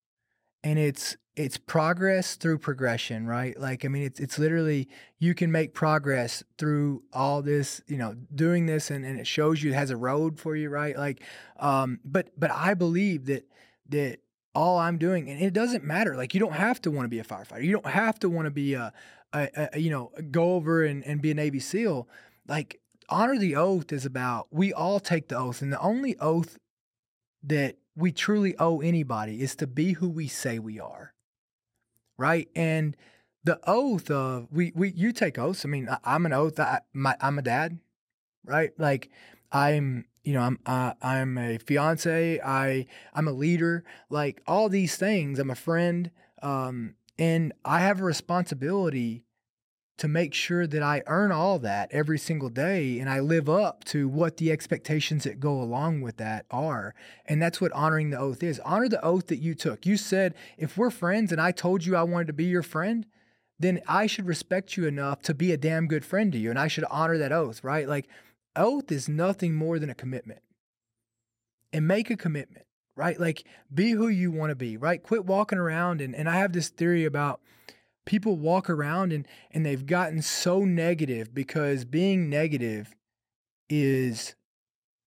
[0.63, 4.87] and it's it's progress through progression right like I mean it's it's literally
[5.19, 9.61] you can make progress through all this you know doing this and, and it shows
[9.63, 11.21] you it has a road for you right like
[11.59, 13.49] um but but I believe that
[13.89, 14.19] that
[14.55, 16.15] all I'm doing, and it doesn't matter.
[16.15, 17.63] Like you don't have to want to be a firefighter.
[17.63, 18.93] You don't have to want to be a,
[19.33, 22.07] a, a you know go over and, and be a Navy SEAL.
[22.47, 26.57] Like honor the oath is about we all take the oath, and the only oath
[27.43, 31.13] that we truly owe anybody is to be who we say we are.
[32.17, 32.95] Right, and
[33.43, 35.65] the oath of we we you take oaths.
[35.65, 36.59] I mean, I, I'm an oath.
[36.59, 37.77] I, my, I'm a dad,
[38.45, 38.71] right?
[38.77, 39.09] Like
[39.51, 42.39] I'm you know I'm uh, I'm a fiance.
[42.43, 43.83] I I'm a leader.
[44.09, 45.39] Like all these things.
[45.39, 46.11] I'm a friend,
[46.41, 49.23] um, and I have a responsibility
[49.97, 53.85] to make sure that I earn all that every single day and I live up
[53.85, 56.93] to what the expectations that go along with that are.
[57.25, 58.59] And that's what honoring the oath is.
[58.59, 59.85] Honor the oath that you took.
[59.85, 63.05] You said, if we're friends and I told you I wanted to be your friend,
[63.57, 66.49] then I should respect you enough to be a damn good friend to you.
[66.49, 67.87] And I should honor that oath, right?
[67.87, 68.09] Like,
[68.55, 70.41] oath is nothing more than a commitment.
[71.73, 72.65] And make a commitment,
[72.95, 73.19] right?
[73.19, 75.01] Like, be who you want to be, right?
[75.03, 75.99] Quit walking around.
[75.99, 77.41] And, and I have this theory about
[78.05, 82.95] people walk around and, and they've gotten so negative because being negative
[83.69, 84.35] is.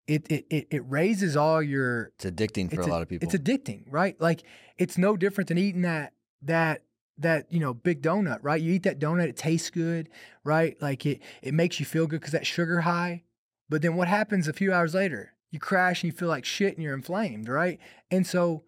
[0.07, 3.29] It, it, it, it raises all your It's addicting for it's a lot of people.
[3.29, 4.19] it's addicting, right?
[4.19, 4.43] Like
[4.79, 6.83] it's no different than eating that that
[7.19, 8.61] that you know big donut, right?
[8.61, 10.09] You eat that donut, it tastes good,
[10.45, 10.81] right?
[10.81, 13.25] Like it it makes you feel good because that sugar high.
[13.69, 15.35] But then what happens a few hours later?
[15.51, 17.79] You crash and you feel like shit and you're inflamed, right?
[18.11, 18.65] And so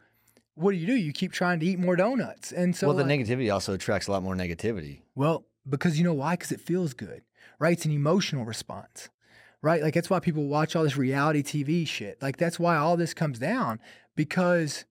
[0.55, 0.95] what do you do?
[0.95, 2.53] You keep trying to eat more donuts.
[2.53, 5.01] And so well, the like, negativity also attracts a lot more negativity.
[5.15, 6.33] well, because you know why?
[6.33, 7.23] Because it feels good,
[7.59, 7.73] right?
[7.73, 9.11] It's an emotional response,
[9.63, 9.83] right?
[9.83, 12.21] Like that's why people watch all this reality TV shit.
[12.23, 13.79] Like that's why all this comes down
[14.17, 14.85] because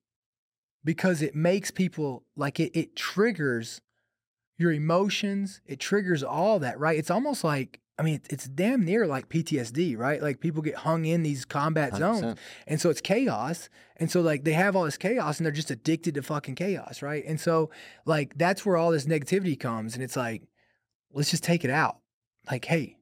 [0.83, 3.81] because it makes people like it it triggers
[4.57, 5.61] your emotions.
[5.65, 6.97] It triggers all that, right?
[6.97, 10.21] It's almost like I mean, it's damn near like PTSD, right?
[10.21, 11.97] Like people get hung in these combat 100%.
[11.97, 12.39] zones.
[12.65, 13.69] And so it's chaos.
[13.97, 17.01] And so like they have all this chaos and they're just addicted to fucking chaos,
[17.01, 17.23] right?
[17.25, 17.69] And so
[18.05, 20.43] like that's where all this negativity comes and it's like
[21.11, 21.97] let's just take it out.
[22.49, 22.95] Like hey,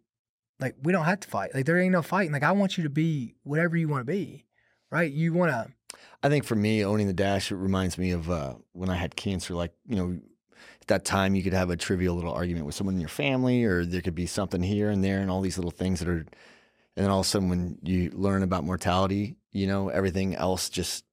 [0.60, 1.54] like we don't have to fight.
[1.54, 2.32] Like there ain't no fighting.
[2.32, 4.46] Like I want you to be whatever you want to be.
[4.90, 5.12] Right?
[5.12, 5.68] You want to
[6.24, 9.16] I think for me, owning the dash, it reminds me of uh, when I had
[9.16, 9.54] cancer.
[9.54, 10.20] Like, you know,
[10.88, 13.86] that time, you could have a trivial little argument with someone in your family, or
[13.86, 16.26] there could be something here and there, and all these little things that are.
[16.96, 20.68] And then all of a sudden, when you learn about mortality, you know, everything else
[20.68, 21.06] just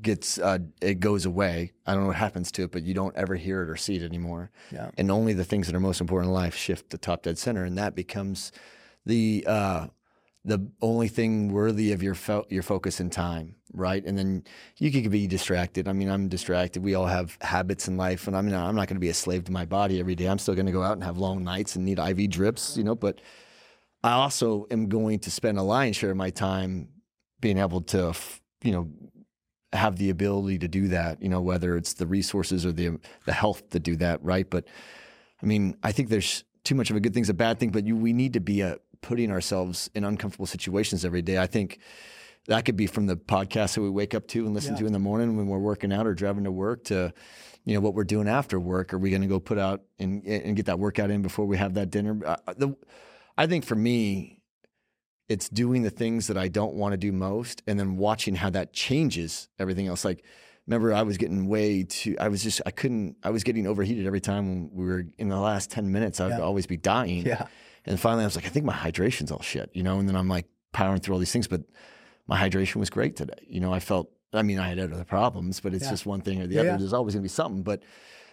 [0.00, 1.72] gets, uh, it goes away.
[1.86, 3.96] I don't know what happens to it, but you don't ever hear it or see
[3.96, 4.50] it anymore.
[4.70, 4.90] Yeah.
[4.96, 7.64] And only the things that are most important in life shift to top dead center.
[7.64, 8.50] And that becomes
[9.04, 9.88] the, uh,
[10.44, 14.04] the only thing worthy of your fo- your focus and time, right?
[14.04, 14.44] And then
[14.78, 15.88] you could be distracted.
[15.88, 16.82] I mean, I'm distracted.
[16.82, 19.14] We all have habits in life, and I mean, I'm not going to be a
[19.14, 20.26] slave to my body every day.
[20.26, 22.84] I'm still going to go out and have long nights and need IV drips, you
[22.84, 22.94] know.
[22.94, 23.20] But
[24.02, 26.88] I also am going to spend a lion's share of my time
[27.40, 28.14] being able to,
[28.62, 28.88] you know,
[29.72, 31.20] have the ability to do that.
[31.20, 34.48] You know, whether it's the resources or the the health to do that, right?
[34.48, 34.66] But
[35.42, 37.86] I mean, I think there's too much of a good thing's a bad thing, but
[37.86, 41.38] you, we need to be a, putting ourselves in uncomfortable situations every day.
[41.38, 41.78] I think
[42.46, 44.80] that could be from the podcast that we wake up to and listen Yeah.
[44.80, 47.12] to in the morning when we're working out or driving to work to,
[47.64, 48.94] you know, what we're doing after work.
[48.94, 51.56] Are we going to go put out and and get that workout in before we
[51.58, 52.20] have that dinner?
[52.24, 52.74] Uh, the,
[53.36, 54.40] I think for me,
[55.28, 58.48] it's doing the things that I don't want to do most, and then watching how
[58.50, 60.02] that changes everything else.
[60.02, 60.24] Like,
[60.66, 62.16] remember, I was getting way too.
[62.18, 63.16] I was just I couldn't.
[63.22, 66.18] I was getting overheated every time when we were in the last ten minutes.
[66.18, 66.40] I would Yeah.
[66.40, 67.26] always be dying.
[67.26, 67.46] Yeah.
[67.88, 69.98] And finally, I was like, I think my hydration's all shit, you know.
[69.98, 71.62] And then I'm like powering through all these things, but
[72.28, 73.44] my hydration was great today.
[73.48, 74.10] You know, I felt.
[74.34, 75.90] I mean, I had other problems, but it's Yeah.
[75.90, 76.70] just one thing or the Yeah, other.
[76.72, 76.76] yeah.
[76.76, 77.62] There's always gonna be something.
[77.62, 77.82] But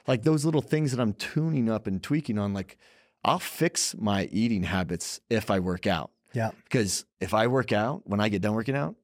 [0.08, 2.78] like those little things that I'm tuning up and tweaking on, like
[3.24, 6.12] I'll fix my eating habits if I work out.
[6.34, 6.52] Yeah.
[6.66, 8.96] Because if I work out, when I get done working out,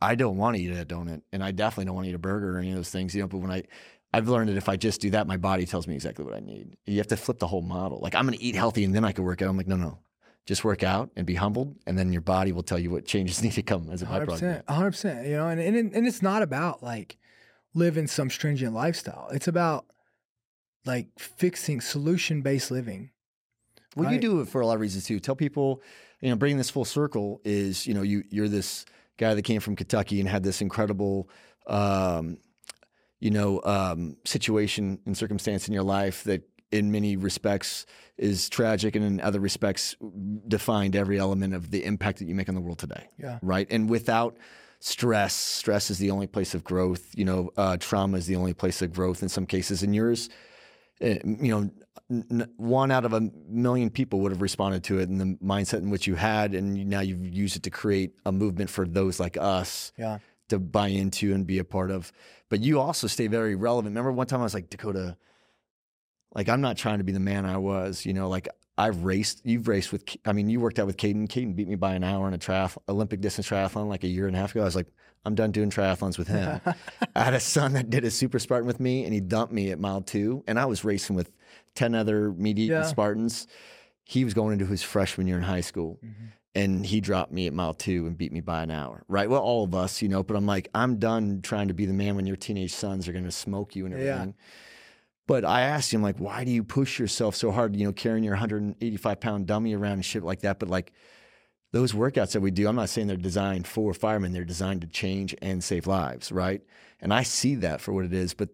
[0.00, 2.18] I don't want to eat a donut, and I definitely don't want to eat a
[2.18, 3.12] burger or any of those things.
[3.12, 3.64] You know, but when I
[4.12, 6.40] I've learned that if I just do that, my body tells me exactly what I
[6.40, 6.76] need.
[6.86, 8.00] You have to flip the whole model.
[8.00, 9.48] Like I'm going to eat healthy and then I can work out.
[9.48, 9.98] I'm like, no, no,
[10.46, 13.42] just work out and be humbled, and then your body will tell you what changes
[13.42, 14.26] need to come as a byproduct.
[14.26, 15.26] percent, hundred percent.
[15.26, 17.18] You know, and, and and it's not about like
[17.74, 19.28] living some stringent lifestyle.
[19.32, 19.86] It's about
[20.86, 23.10] like fixing solution based living.
[23.96, 25.18] Well, you do it for a lot of reasons too.
[25.18, 25.82] Tell people,
[26.20, 28.84] you know, bringing this full circle is, you know, you you're this
[29.16, 31.30] guy that came from Kentucky and had this incredible,
[31.66, 32.36] um,
[33.20, 37.86] you know, um, situation and circumstance in your life that, in many respects,
[38.18, 39.94] is tragic, and in other respects,
[40.48, 43.06] defined every element of the impact that you make on the world today.
[43.18, 43.38] Yeah.
[43.40, 43.66] Right.
[43.70, 44.36] And without
[44.80, 47.14] stress, stress is the only place of growth.
[47.16, 49.82] You know, uh, trauma is the only place of growth in some cases.
[49.82, 50.28] And yours,
[51.00, 51.70] uh, you know,
[52.10, 55.38] n- n- one out of a million people would have responded to it in the
[55.44, 58.86] mindset in which you had, and now you've used it to create a movement for
[58.86, 60.18] those like us Yeah.
[60.48, 62.12] To buy into and be a part of.
[62.48, 63.92] But you also stay very relevant.
[63.92, 65.16] Remember one time I was like, Dakota,
[66.34, 69.40] like I'm not trying to be the man I was, you know, like I've raced,
[69.44, 71.28] you've raced with, I mean, you worked out with Caden.
[71.28, 74.26] Caden beat me by an hour in a triathlon, Olympic distance triathlon like a year
[74.26, 74.60] and a half ago.
[74.60, 74.88] I was like,
[75.24, 76.60] I'm done doing triathlons with him.
[77.16, 79.70] I had a son that did a super Spartan with me and he dumped me
[79.70, 80.44] at mile two.
[80.46, 81.32] And I was racing with
[81.74, 82.82] 10 other meat eating Yeah.
[82.84, 83.46] Spartans.
[84.04, 86.26] He was going into his freshman year in high school mm-hmm.
[86.56, 89.04] And he dropped me at mile two and beat me by an hour.
[89.08, 89.28] Right.
[89.28, 91.92] Well, all of us, you know, but I'm like, I'm done trying to be the
[91.92, 94.00] man when your teenage sons are going to smoke you and Yeah.
[94.00, 94.34] everything.
[95.26, 98.24] But I asked him, like, why do you push yourself so hard, you know, carrying
[98.24, 100.58] your 185 pound dummy around and shit like that?
[100.58, 100.92] But like,
[101.72, 104.86] those workouts that we do, I'm not saying they're designed for firemen, they're designed to
[104.86, 106.62] change and save lives, right?
[107.00, 108.48] And I see that for what it is, but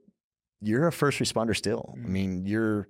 [0.61, 1.95] you're a first responder still.
[1.95, 2.09] I Mhm.
[2.09, 2.89] mean, you're,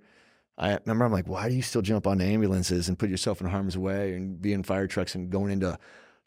[0.62, 3.48] I remember I'm like, why do you still jump on ambulances and put yourself in
[3.48, 5.76] harm's way and be in fire trucks and going into,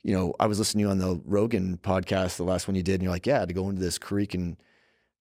[0.03, 2.83] you know, I was listening to you on the Rogan podcast, the last one you
[2.83, 4.57] did, and you're like, yeah, to go into this creek and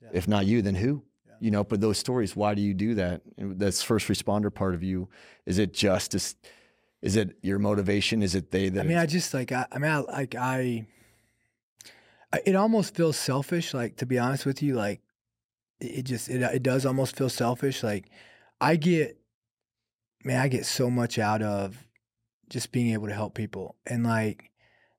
[0.02, 0.08] Yeah.
[0.12, 1.04] if not you, then who?
[1.26, 1.34] Yeah.
[1.40, 3.22] You know, but those stories, why do you do that?
[3.38, 5.08] And That's first responder part of you.
[5.46, 6.34] Is it justice?
[7.00, 8.22] Is it your motivation?
[8.22, 8.80] Is it they that?
[8.80, 10.86] I mean, I just like I, I mean, I, like I,
[12.32, 13.74] I, it almost feels selfish.
[13.74, 15.00] Like to be honest with you, like
[15.80, 17.82] it just it it does almost feel selfish.
[17.82, 18.10] Like
[18.64, 19.18] I get,
[20.24, 21.76] man, I get so much out of
[22.48, 24.50] just being able to help people, and like,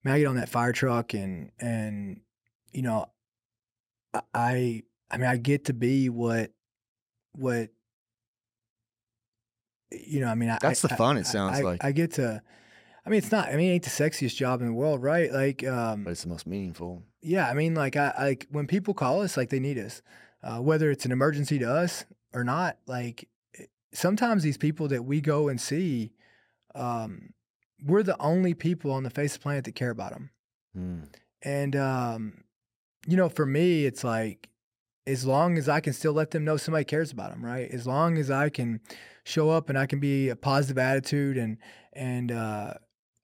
[0.04, 2.22] man, I get on that fire truck and and
[2.72, 3.08] you know,
[4.34, 6.52] I I mean I get to be what
[7.32, 7.70] what
[9.92, 10.28] you know.
[10.28, 11.18] I mean, that's I, the fun.
[11.18, 12.42] I, it sounds I, like, I get to.
[13.06, 13.50] I mean, it's not.
[13.50, 15.32] I mean, it ain't the sexiest job in the world, right?
[15.32, 17.04] Like, um, but it's the most meaningful.
[17.22, 17.48] yeah.
[17.48, 20.02] I mean, like, I like when people call us, like they need us,
[20.44, 22.78] uh, whether it's an emergency to us or not.
[22.88, 23.28] Like,
[23.96, 26.12] sometimes these people that we go and see,
[26.74, 27.34] um,
[27.84, 30.30] we're the only people on the face of the planet that care about them.
[30.78, 31.08] Mm.
[31.42, 32.44] And um,
[33.08, 34.50] you know, for me, it's like
[35.08, 37.70] as long as I can still let them know somebody cares about them, right?
[37.70, 38.80] As long as I can
[39.24, 41.58] show up and I can be a positive attitude and
[41.94, 42.74] and uh,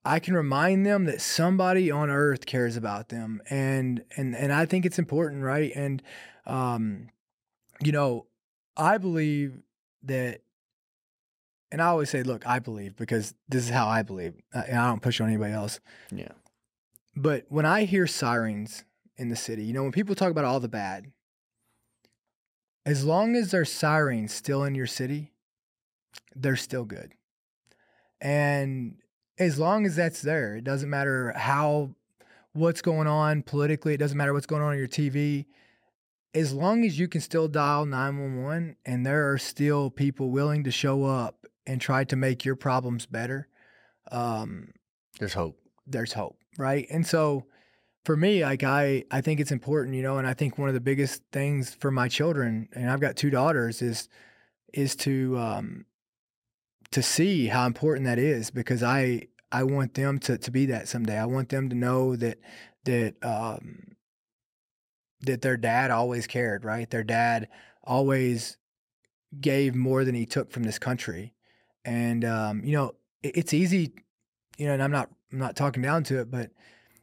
[0.04, 4.66] I can remind them that somebody on earth cares about them, and and and I
[4.66, 5.72] think it's important, right?
[5.74, 6.02] And
[6.46, 7.08] um,
[7.80, 8.26] you know,
[8.76, 9.62] I believe
[10.04, 10.41] that.
[11.72, 14.34] And I always say, look, I believe because this is how I believe.
[14.54, 15.80] Uh, And I don't push on anybody else.
[16.10, 16.32] Yeah.
[17.16, 18.84] But when I hear sirens
[19.16, 21.10] in the city, you know, when people talk about all the bad,
[22.84, 25.32] as long as there's sirens still in your city,
[26.36, 27.12] they're still good.
[28.20, 28.96] And
[29.38, 31.94] as long as that's there, it doesn't matter how
[32.52, 35.46] what's going on politically, it doesn't matter what's going on on your TV.
[36.34, 40.70] As long as you can still dial 911 and there are still people willing to
[40.70, 43.48] show up and try to make your problems better,
[44.10, 44.72] um,
[45.18, 45.58] There's hope.
[45.86, 46.86] there's hope, right?
[46.90, 47.46] And so
[48.04, 50.74] for me, like I I think it's important, you know, and I think one of
[50.74, 54.08] the biggest things for my children, and I've got two daughters, is
[54.72, 55.86] is to um
[56.90, 60.88] to see how important that is because I I want them to to be that
[60.88, 61.16] someday.
[61.18, 62.38] I want them to know that
[62.84, 63.96] that um
[65.20, 66.90] that their dad always cared, right?
[66.90, 67.48] Their dad
[67.84, 68.56] always
[69.40, 71.32] gave more than he took from this country.
[71.84, 73.92] And um, you know, it, it's easy,
[74.58, 76.50] you know, and I'm not I'm not talking down to it, but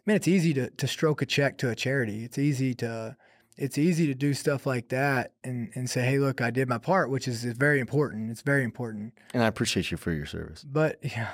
[0.06, 2.24] man, it's easy to to stroke a check to a charity.
[2.24, 3.16] It's easy to
[3.60, 6.78] it's easy to do stuff like that and and say, hey, look, I did my
[6.78, 8.32] part, which is, is very important.
[8.32, 9.14] It's very important.
[9.34, 10.64] And I appreciate you for your service.
[10.64, 11.30] But yeah,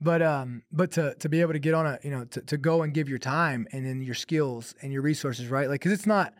[0.00, 2.58] but um, but to to be able to get on a you know to to
[2.58, 5.68] go and give your time and then your skills and your resources, right?
[5.68, 6.34] Like, cause it's not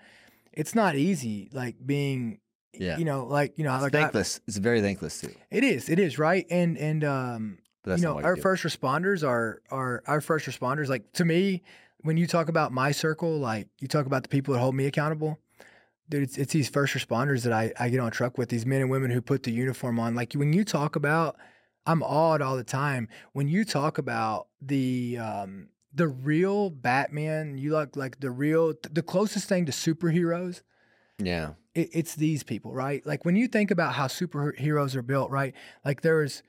[0.53, 2.40] it's not easy, like being.
[2.73, 2.99] Yeah.
[2.99, 4.41] You know, like you know, It's like I- thankless.
[4.47, 5.35] it's very thankless too.
[5.51, 6.47] it is, it is, right?
[6.51, 10.89] And and um, you know, our first responders are are our first responders.
[10.89, 11.63] Like to me,
[12.03, 14.87] when you talk about my circle, like you talk about the people that hold me
[14.87, 15.39] accountable,
[16.09, 18.65] dude, it's, it's these first responders that I, I get on a truck with, these
[18.67, 20.15] men and women who put the uniform on.
[20.15, 21.37] Like when you talk about,
[21.87, 23.09] I'm awed all the time.
[23.33, 29.03] When you talk about the um the real Batman, you like like the real the
[29.03, 30.63] closest thing to superheroes
[31.21, 31.53] Yeah.
[31.75, 33.05] it, it's these people, right?
[33.07, 35.55] Like when you think about how superheroes are built, right?
[35.85, 36.43] Like there's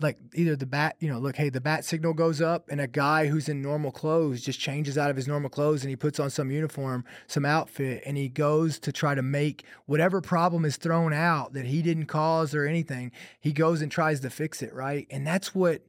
[0.00, 2.86] like either the bat, you know, look, hey, the bat signal goes up and a
[2.86, 6.18] guy who's in normal clothes just changes out of his normal clothes and he puts
[6.18, 10.76] on some uniform, some outfit, and he goes to try to make whatever problem is
[10.76, 14.74] thrown out that he didn't cause or anything, he goes and tries to fix it,
[14.74, 15.06] right?
[15.10, 15.82] And that's what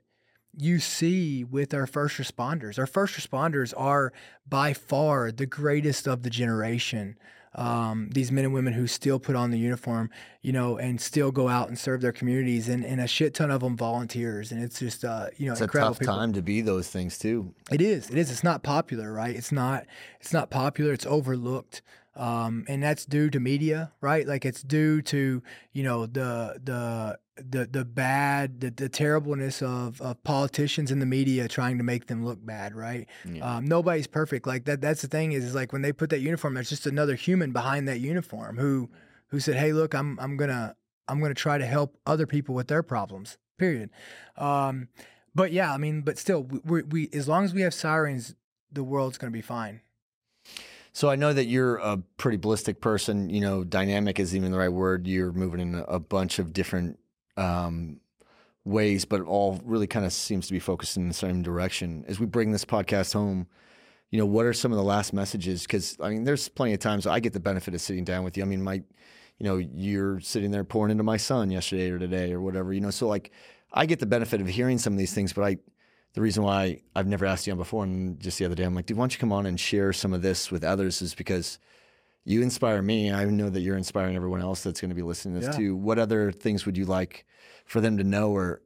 [0.57, 2.77] you see with our first responders.
[2.77, 4.13] Our first responders are
[4.47, 7.17] by far the greatest of the generation.
[7.55, 10.09] Um, these men and women who still put on the uniform,
[10.41, 13.49] you know, and still go out and serve their communities, and, and a shit ton
[13.49, 16.13] of them volunteers, and it's just, uh, you know, It's a tough people.
[16.13, 17.53] time to be those things too.
[17.71, 18.09] It is.
[18.09, 18.29] It is.
[18.29, 19.33] It's not popular, right?
[19.35, 19.85] It's not.
[20.19, 20.91] It's not popular.
[20.91, 21.81] It's overlooked,
[22.17, 24.27] um, and that's due to media, right?
[24.27, 25.41] Like it's due to
[25.71, 31.05] you know the the the the bad, the, the terribleness of of politicians and the
[31.05, 33.07] media trying to make them look bad, right?
[33.25, 33.57] Yeah.
[33.57, 34.47] Um, nobody's perfect.
[34.47, 34.81] Like that.
[34.81, 37.51] That's the thing is, is like when they put that uniform, there's just another human
[37.51, 38.89] behind that uniform who
[39.27, 40.75] who said, "Hey, look, I'm I'm gonna
[41.07, 43.89] I'm gonna try to help other people with their problems." Period.
[44.37, 44.89] Um,
[45.33, 48.35] but yeah, I mean, but still, we, we, we as long as we have sirens,
[48.71, 49.81] the world's gonna be fine.
[50.93, 53.29] So I know that you're a pretty ballistic person.
[53.29, 55.07] You know, dynamic is even the right word.
[55.07, 56.99] You're moving in a bunch of different
[57.37, 57.99] um,
[58.63, 62.03] ways, but it all really kind of seems to be focused in the same direction.
[62.07, 63.47] As we bring this podcast home,
[64.11, 65.63] you know, what are some of the last messages?
[65.63, 68.37] Because I mean, there's plenty of times I get the benefit of sitting down with
[68.37, 68.43] you.
[68.43, 68.83] I mean, my, you
[69.41, 72.73] know, you're sitting there pouring into my son yesterday or today or whatever.
[72.73, 73.31] You know, so like
[73.73, 75.57] I get the benefit of hearing some of these things, but I.
[76.13, 78.73] The reason why I've never asked you on before, and just the other day, I'm
[78.73, 81.01] like, dude, why don't you come on and share some of this with others?
[81.01, 81.59] Is because
[82.25, 83.11] you inspire me.
[83.11, 85.57] I know that you're inspiring everyone else that's going to be listening to this Yeah.
[85.63, 85.75] too.
[85.75, 87.25] What other things would you like
[87.65, 88.61] for them to know, or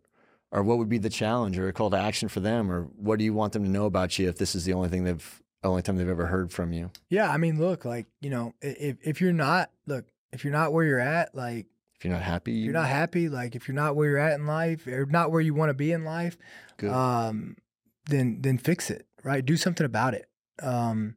[0.51, 3.19] or what would be the challenge or a call to action for them, or what
[3.19, 5.43] do you want them to know about you if this is the only thing they've
[5.63, 6.89] only time they've ever heard from you?
[7.09, 10.73] Yeah, I mean, look, like you know, if if you're not look, if you're not
[10.73, 13.95] where you're at, like If you're not happy, you're not happy, like if you're not
[13.95, 16.37] where you're at in life, or not where you want to be in life,
[16.77, 16.91] good.
[16.91, 17.57] um,
[18.05, 19.45] then then fix it, right?
[19.45, 20.27] Do something about it.
[20.63, 21.15] Um,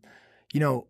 [0.52, 0.88] you know,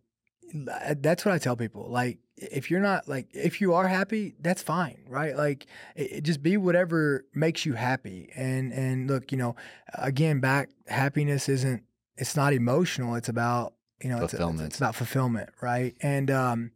[0.52, 1.88] that's what I tell people.
[1.88, 5.36] Like, if you're not like, if you are happy, that's fine, right?
[5.36, 8.30] Like, it, it just be whatever makes you happy.
[8.34, 9.56] And and look, you know,
[9.94, 11.82] again, back happiness isn't.
[12.16, 13.14] It's not emotional.
[13.14, 15.94] It's about you know, it's, it's, it's about fulfillment, right?
[16.02, 16.72] And um,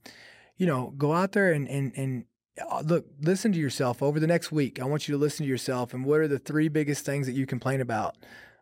[0.57, 2.25] you know, go out there and and and
[2.71, 4.81] uh, look, listen to yourself over the next week.
[4.81, 7.35] I want you to listen to yourself and what are the three biggest things that
[7.35, 8.17] you complain about?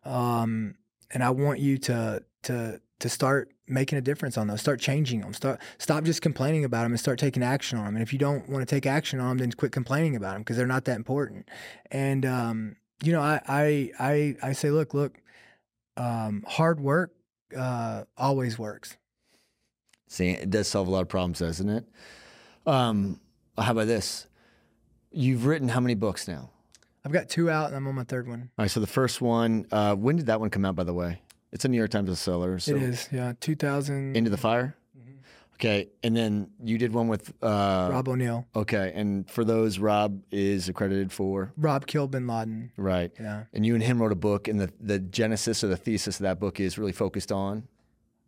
[0.05, 0.75] Um,
[1.11, 4.63] and I want you to to to start making a difference on those.
[4.63, 5.35] Start changing them.
[5.35, 7.97] Start stop just complaining about them and start taking action on them.
[7.97, 10.41] And if you don't want to take action on them, then quit complaining about them
[10.41, 11.51] because they're not that important.
[11.91, 15.21] And um, you know, I I I I say, look, look,
[15.99, 17.13] um, hard work
[17.55, 18.97] uh, always works.
[20.09, 21.87] See, it does solve a lot of problems, doesn't it?
[22.65, 23.21] Um,
[23.59, 24.27] how about this?
[25.11, 26.49] You've written how many books now?
[27.05, 28.49] I've got two out and I'm on my third one.
[28.59, 30.95] All right, so the first one, uh, when did that one come out, by the
[30.95, 31.21] way?
[31.55, 32.61] It's a New York Times bestseller.
[32.61, 34.17] So it is, yeah, 2000.
[34.17, 34.77] Into the Fire?
[34.99, 35.15] Mhm.
[35.55, 38.45] Okay, and then you did one with uh, Rob O'Neill.
[38.57, 42.73] Okay, and for those, Rob is accredited for Rob killed Bin Laden.
[42.77, 43.13] right.
[43.21, 43.45] Yeah.
[43.53, 46.25] And you and him wrote a book, and the the genesis or the thesis of
[46.25, 47.69] that book is really focused on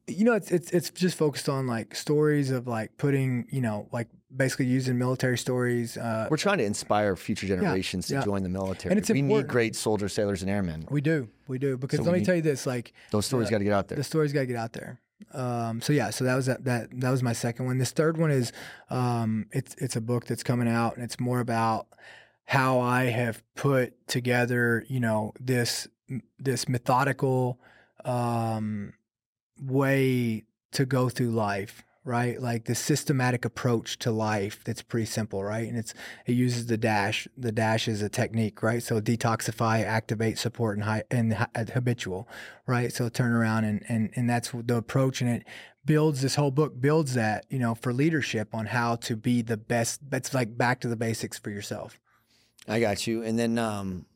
[0.06, 3.88] You know, it's it's it's just focused on like stories of like putting, you know,
[3.92, 4.06] like
[4.36, 5.96] basically using military stories.
[5.96, 8.24] Uh, we're trying to inspire future generations to yeah.
[8.24, 8.92] join the military.
[8.92, 9.48] And it's we important.
[9.48, 10.86] need great soldiers, sailors, and airmen.
[10.90, 13.52] we do, we do, because So let me tell you this: like Those stories Yeah.
[13.52, 13.98] got to get out there.
[13.98, 15.00] the stories got to get out there.
[15.32, 17.78] Um, so yeah, so that was that, that that was my second one.
[17.78, 18.52] This third one is
[18.90, 21.86] um, it's it's a book that's coming out, and it's more about
[22.44, 25.88] how I have put together, you know, this
[26.38, 27.58] this methodical
[28.04, 28.92] um,
[29.60, 32.40] way to go through life, right?
[32.40, 35.68] Like the systematic approach to life that's pretty simple, right?
[35.68, 35.92] And it's
[36.24, 37.28] it uses the dash.
[37.36, 38.82] The dash is a technique, right?
[38.82, 42.28] So detoxify, activate, support, and hi, and ha- habitual,
[42.66, 42.92] right?
[42.92, 45.44] So turn around and and and that's the approach, and it
[45.84, 49.56] builds this whole book builds that you know for leadership on how to be the
[49.56, 50.08] best.
[50.08, 51.98] That's like back to the basics for yourself.
[52.68, 53.22] I got you.
[53.22, 54.06] And then, um,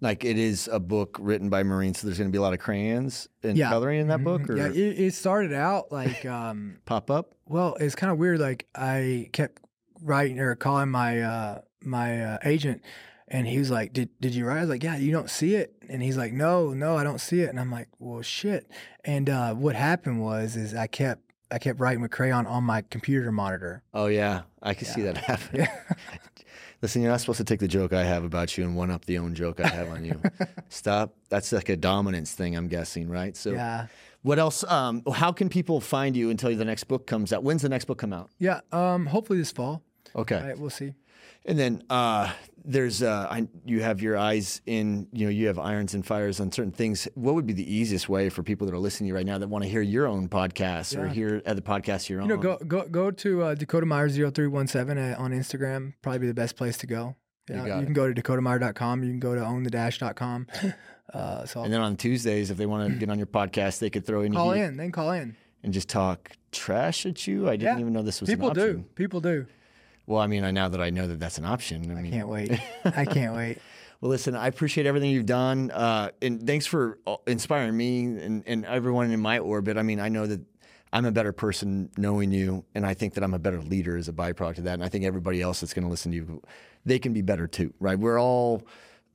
[0.00, 2.52] like, it is a book written by Marines, so there's going to be a lot
[2.52, 3.70] of crayons and Yeah.
[3.70, 4.50] coloring in that book, Mhm.
[4.50, 6.24] or yeah, it, it started out like.
[6.26, 7.34] um pop up.
[7.46, 8.40] Well, it's kind of weird.
[8.40, 9.62] Like I kept
[10.02, 12.82] writing or calling my uh, my uh, agent,
[13.28, 15.54] and he was like, "Did did you write?" I was like, "Yeah, you don't see
[15.54, 18.68] it." And he's like, "No, no, I don't see it." And I'm like, "Well, shit."
[19.04, 22.82] And uh, what happened was, is I kept I kept writing with crayon on my
[22.82, 23.82] computer monitor.
[23.94, 25.60] Oh yeah, I can see that happen.
[25.60, 25.68] Yeah.
[26.82, 29.04] Listen, you're not supposed to take the joke I have about you and one up
[29.06, 30.20] the own joke I have on you.
[30.68, 31.14] Stop.
[31.28, 33.36] That's like a dominance thing, I'm guessing, right?
[33.36, 33.86] So, yeah.
[34.22, 34.62] what else?
[34.64, 37.42] Um, how can people find you until the next book comes out?
[37.42, 38.30] When's the next book come out?
[38.38, 38.60] Yeah.
[38.72, 39.06] Um.
[39.06, 39.82] Hopefully this fall.
[40.14, 40.36] Okay.
[40.38, 40.58] All right.
[40.58, 40.94] We'll see.
[41.46, 42.32] And then uh,
[42.66, 46.40] there's uh, I, you have your eyes in you know you have irons and fires
[46.40, 47.06] on certain things.
[47.14, 49.38] What would be the easiest way for people that are listening to you right now
[49.38, 52.58] that want to hear your own podcast or hear other podcasts you're You know, go
[52.66, 55.94] go go to uh, Dakota Meyer 0317 uh, on Instagram.
[56.02, 57.14] Probably be the best place to go.
[57.48, 57.84] You Yeah, you it.
[57.84, 59.04] can go to dakotameyer.com.
[59.04, 60.46] You can go to ownthedash.com.
[61.14, 63.88] Uh, so and then on Tuesdays, if they want to get on your podcast, they
[63.88, 64.76] could throw in call in.
[64.76, 65.36] Then call in.
[65.62, 67.48] and just talk trash at you.
[67.48, 67.80] I didn't Yeah.
[67.80, 68.84] even know this was People do.
[68.96, 69.46] People do.
[70.06, 71.90] Well, I mean, I now that I know that that's an option.
[71.90, 72.52] I, I mean, can't wait.
[72.84, 73.58] I can't wait.
[74.00, 78.44] Well, listen, I appreciate everything you've done, uh, and thanks for uh, inspiring me and,
[78.46, 79.78] and everyone in my orbit.
[79.78, 80.40] I mean, I know that
[80.92, 84.08] I'm a better person knowing you, and I think that I'm a better leader as
[84.08, 84.74] a byproduct of that.
[84.74, 86.42] And I think everybody else that's going to listen to you,
[86.84, 87.98] they can be better too, right?
[87.98, 88.62] We're all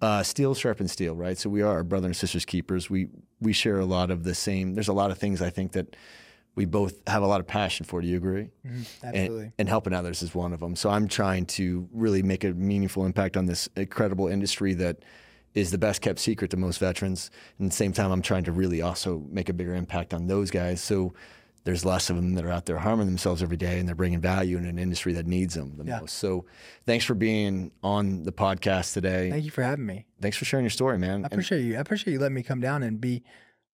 [0.02, 1.38] uh, steel sharpens steel, right?
[1.38, 2.90] So we are our brother and sisters keepers.
[2.90, 3.08] We
[3.40, 4.74] we share a lot of the same.
[4.74, 5.96] There's a lot of things I think that
[6.56, 8.02] we both have a lot of passion for.
[8.02, 8.50] Do you agree?
[8.66, 9.52] Mhm, and, Absolutely.
[9.58, 10.76] and helping others is one of them.
[10.76, 14.98] So I'm trying to really make a meaningful impact on this incredible industry that
[15.54, 17.30] is the best kept secret to most veterans.
[17.58, 20.28] And at the same time, I'm trying to really also make a bigger impact on
[20.28, 20.82] those guys.
[20.82, 21.14] So
[21.64, 24.20] there's less of them that are out there harming themselves every day and they're bringing
[24.20, 26.00] value in an industry that needs them the Yeah.
[26.00, 26.18] most.
[26.18, 26.46] So
[26.86, 29.30] thanks for being on the podcast today.
[29.30, 30.06] Thank you for having me.
[30.22, 31.12] thanks for sharing your story, man.
[31.12, 31.78] I And- appreciate you.
[31.78, 33.22] I appreciate you letting me come down and be,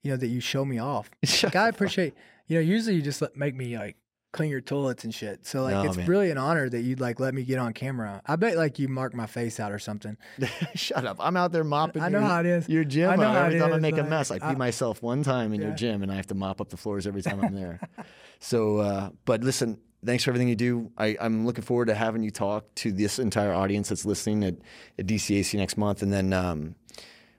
[0.04, 1.10] you know, that you show me off.
[1.44, 2.14] Like, I appreciate,
[2.48, 3.96] you know, usually you just let, make me like
[4.34, 5.46] clean your toilets and shit.
[5.48, 6.06] So like, No, it's man.
[6.06, 8.22] really an honor that you'd like let me get on camera.
[8.26, 10.18] I bet like you mark my face out or something.
[10.76, 11.18] Shut up.
[11.20, 12.70] I'm out there mopping I know your, how it is.
[12.70, 13.10] your gym.
[13.10, 13.36] I know up.
[13.36, 15.24] how every it time I is, make a like, mess, I pee I- myself one
[15.24, 15.76] time in your Yeah.
[15.76, 17.80] gym and I have to mop up the floors every time I'm there.
[18.40, 20.92] so, uh, but listen, thanks for everything you do.
[20.98, 24.56] I, I'm looking forward to having you talk to this entire audience that's listening at,
[25.00, 26.02] at DCAC next month.
[26.04, 26.76] And then um,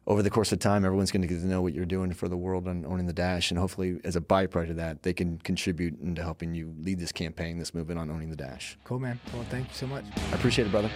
[0.09, 2.29] over the course of time, everyone's going to get to know what you're doing for
[2.29, 5.39] the world on owning the dash, and hopefully, as a byproduct of that, they can
[5.39, 8.79] contribute into helping you lead this campaign, this movement on owning the dash.
[8.85, 9.21] Cool, man.
[9.35, 10.07] Well, thank you so much.
[10.17, 10.91] I appreciate it, brother.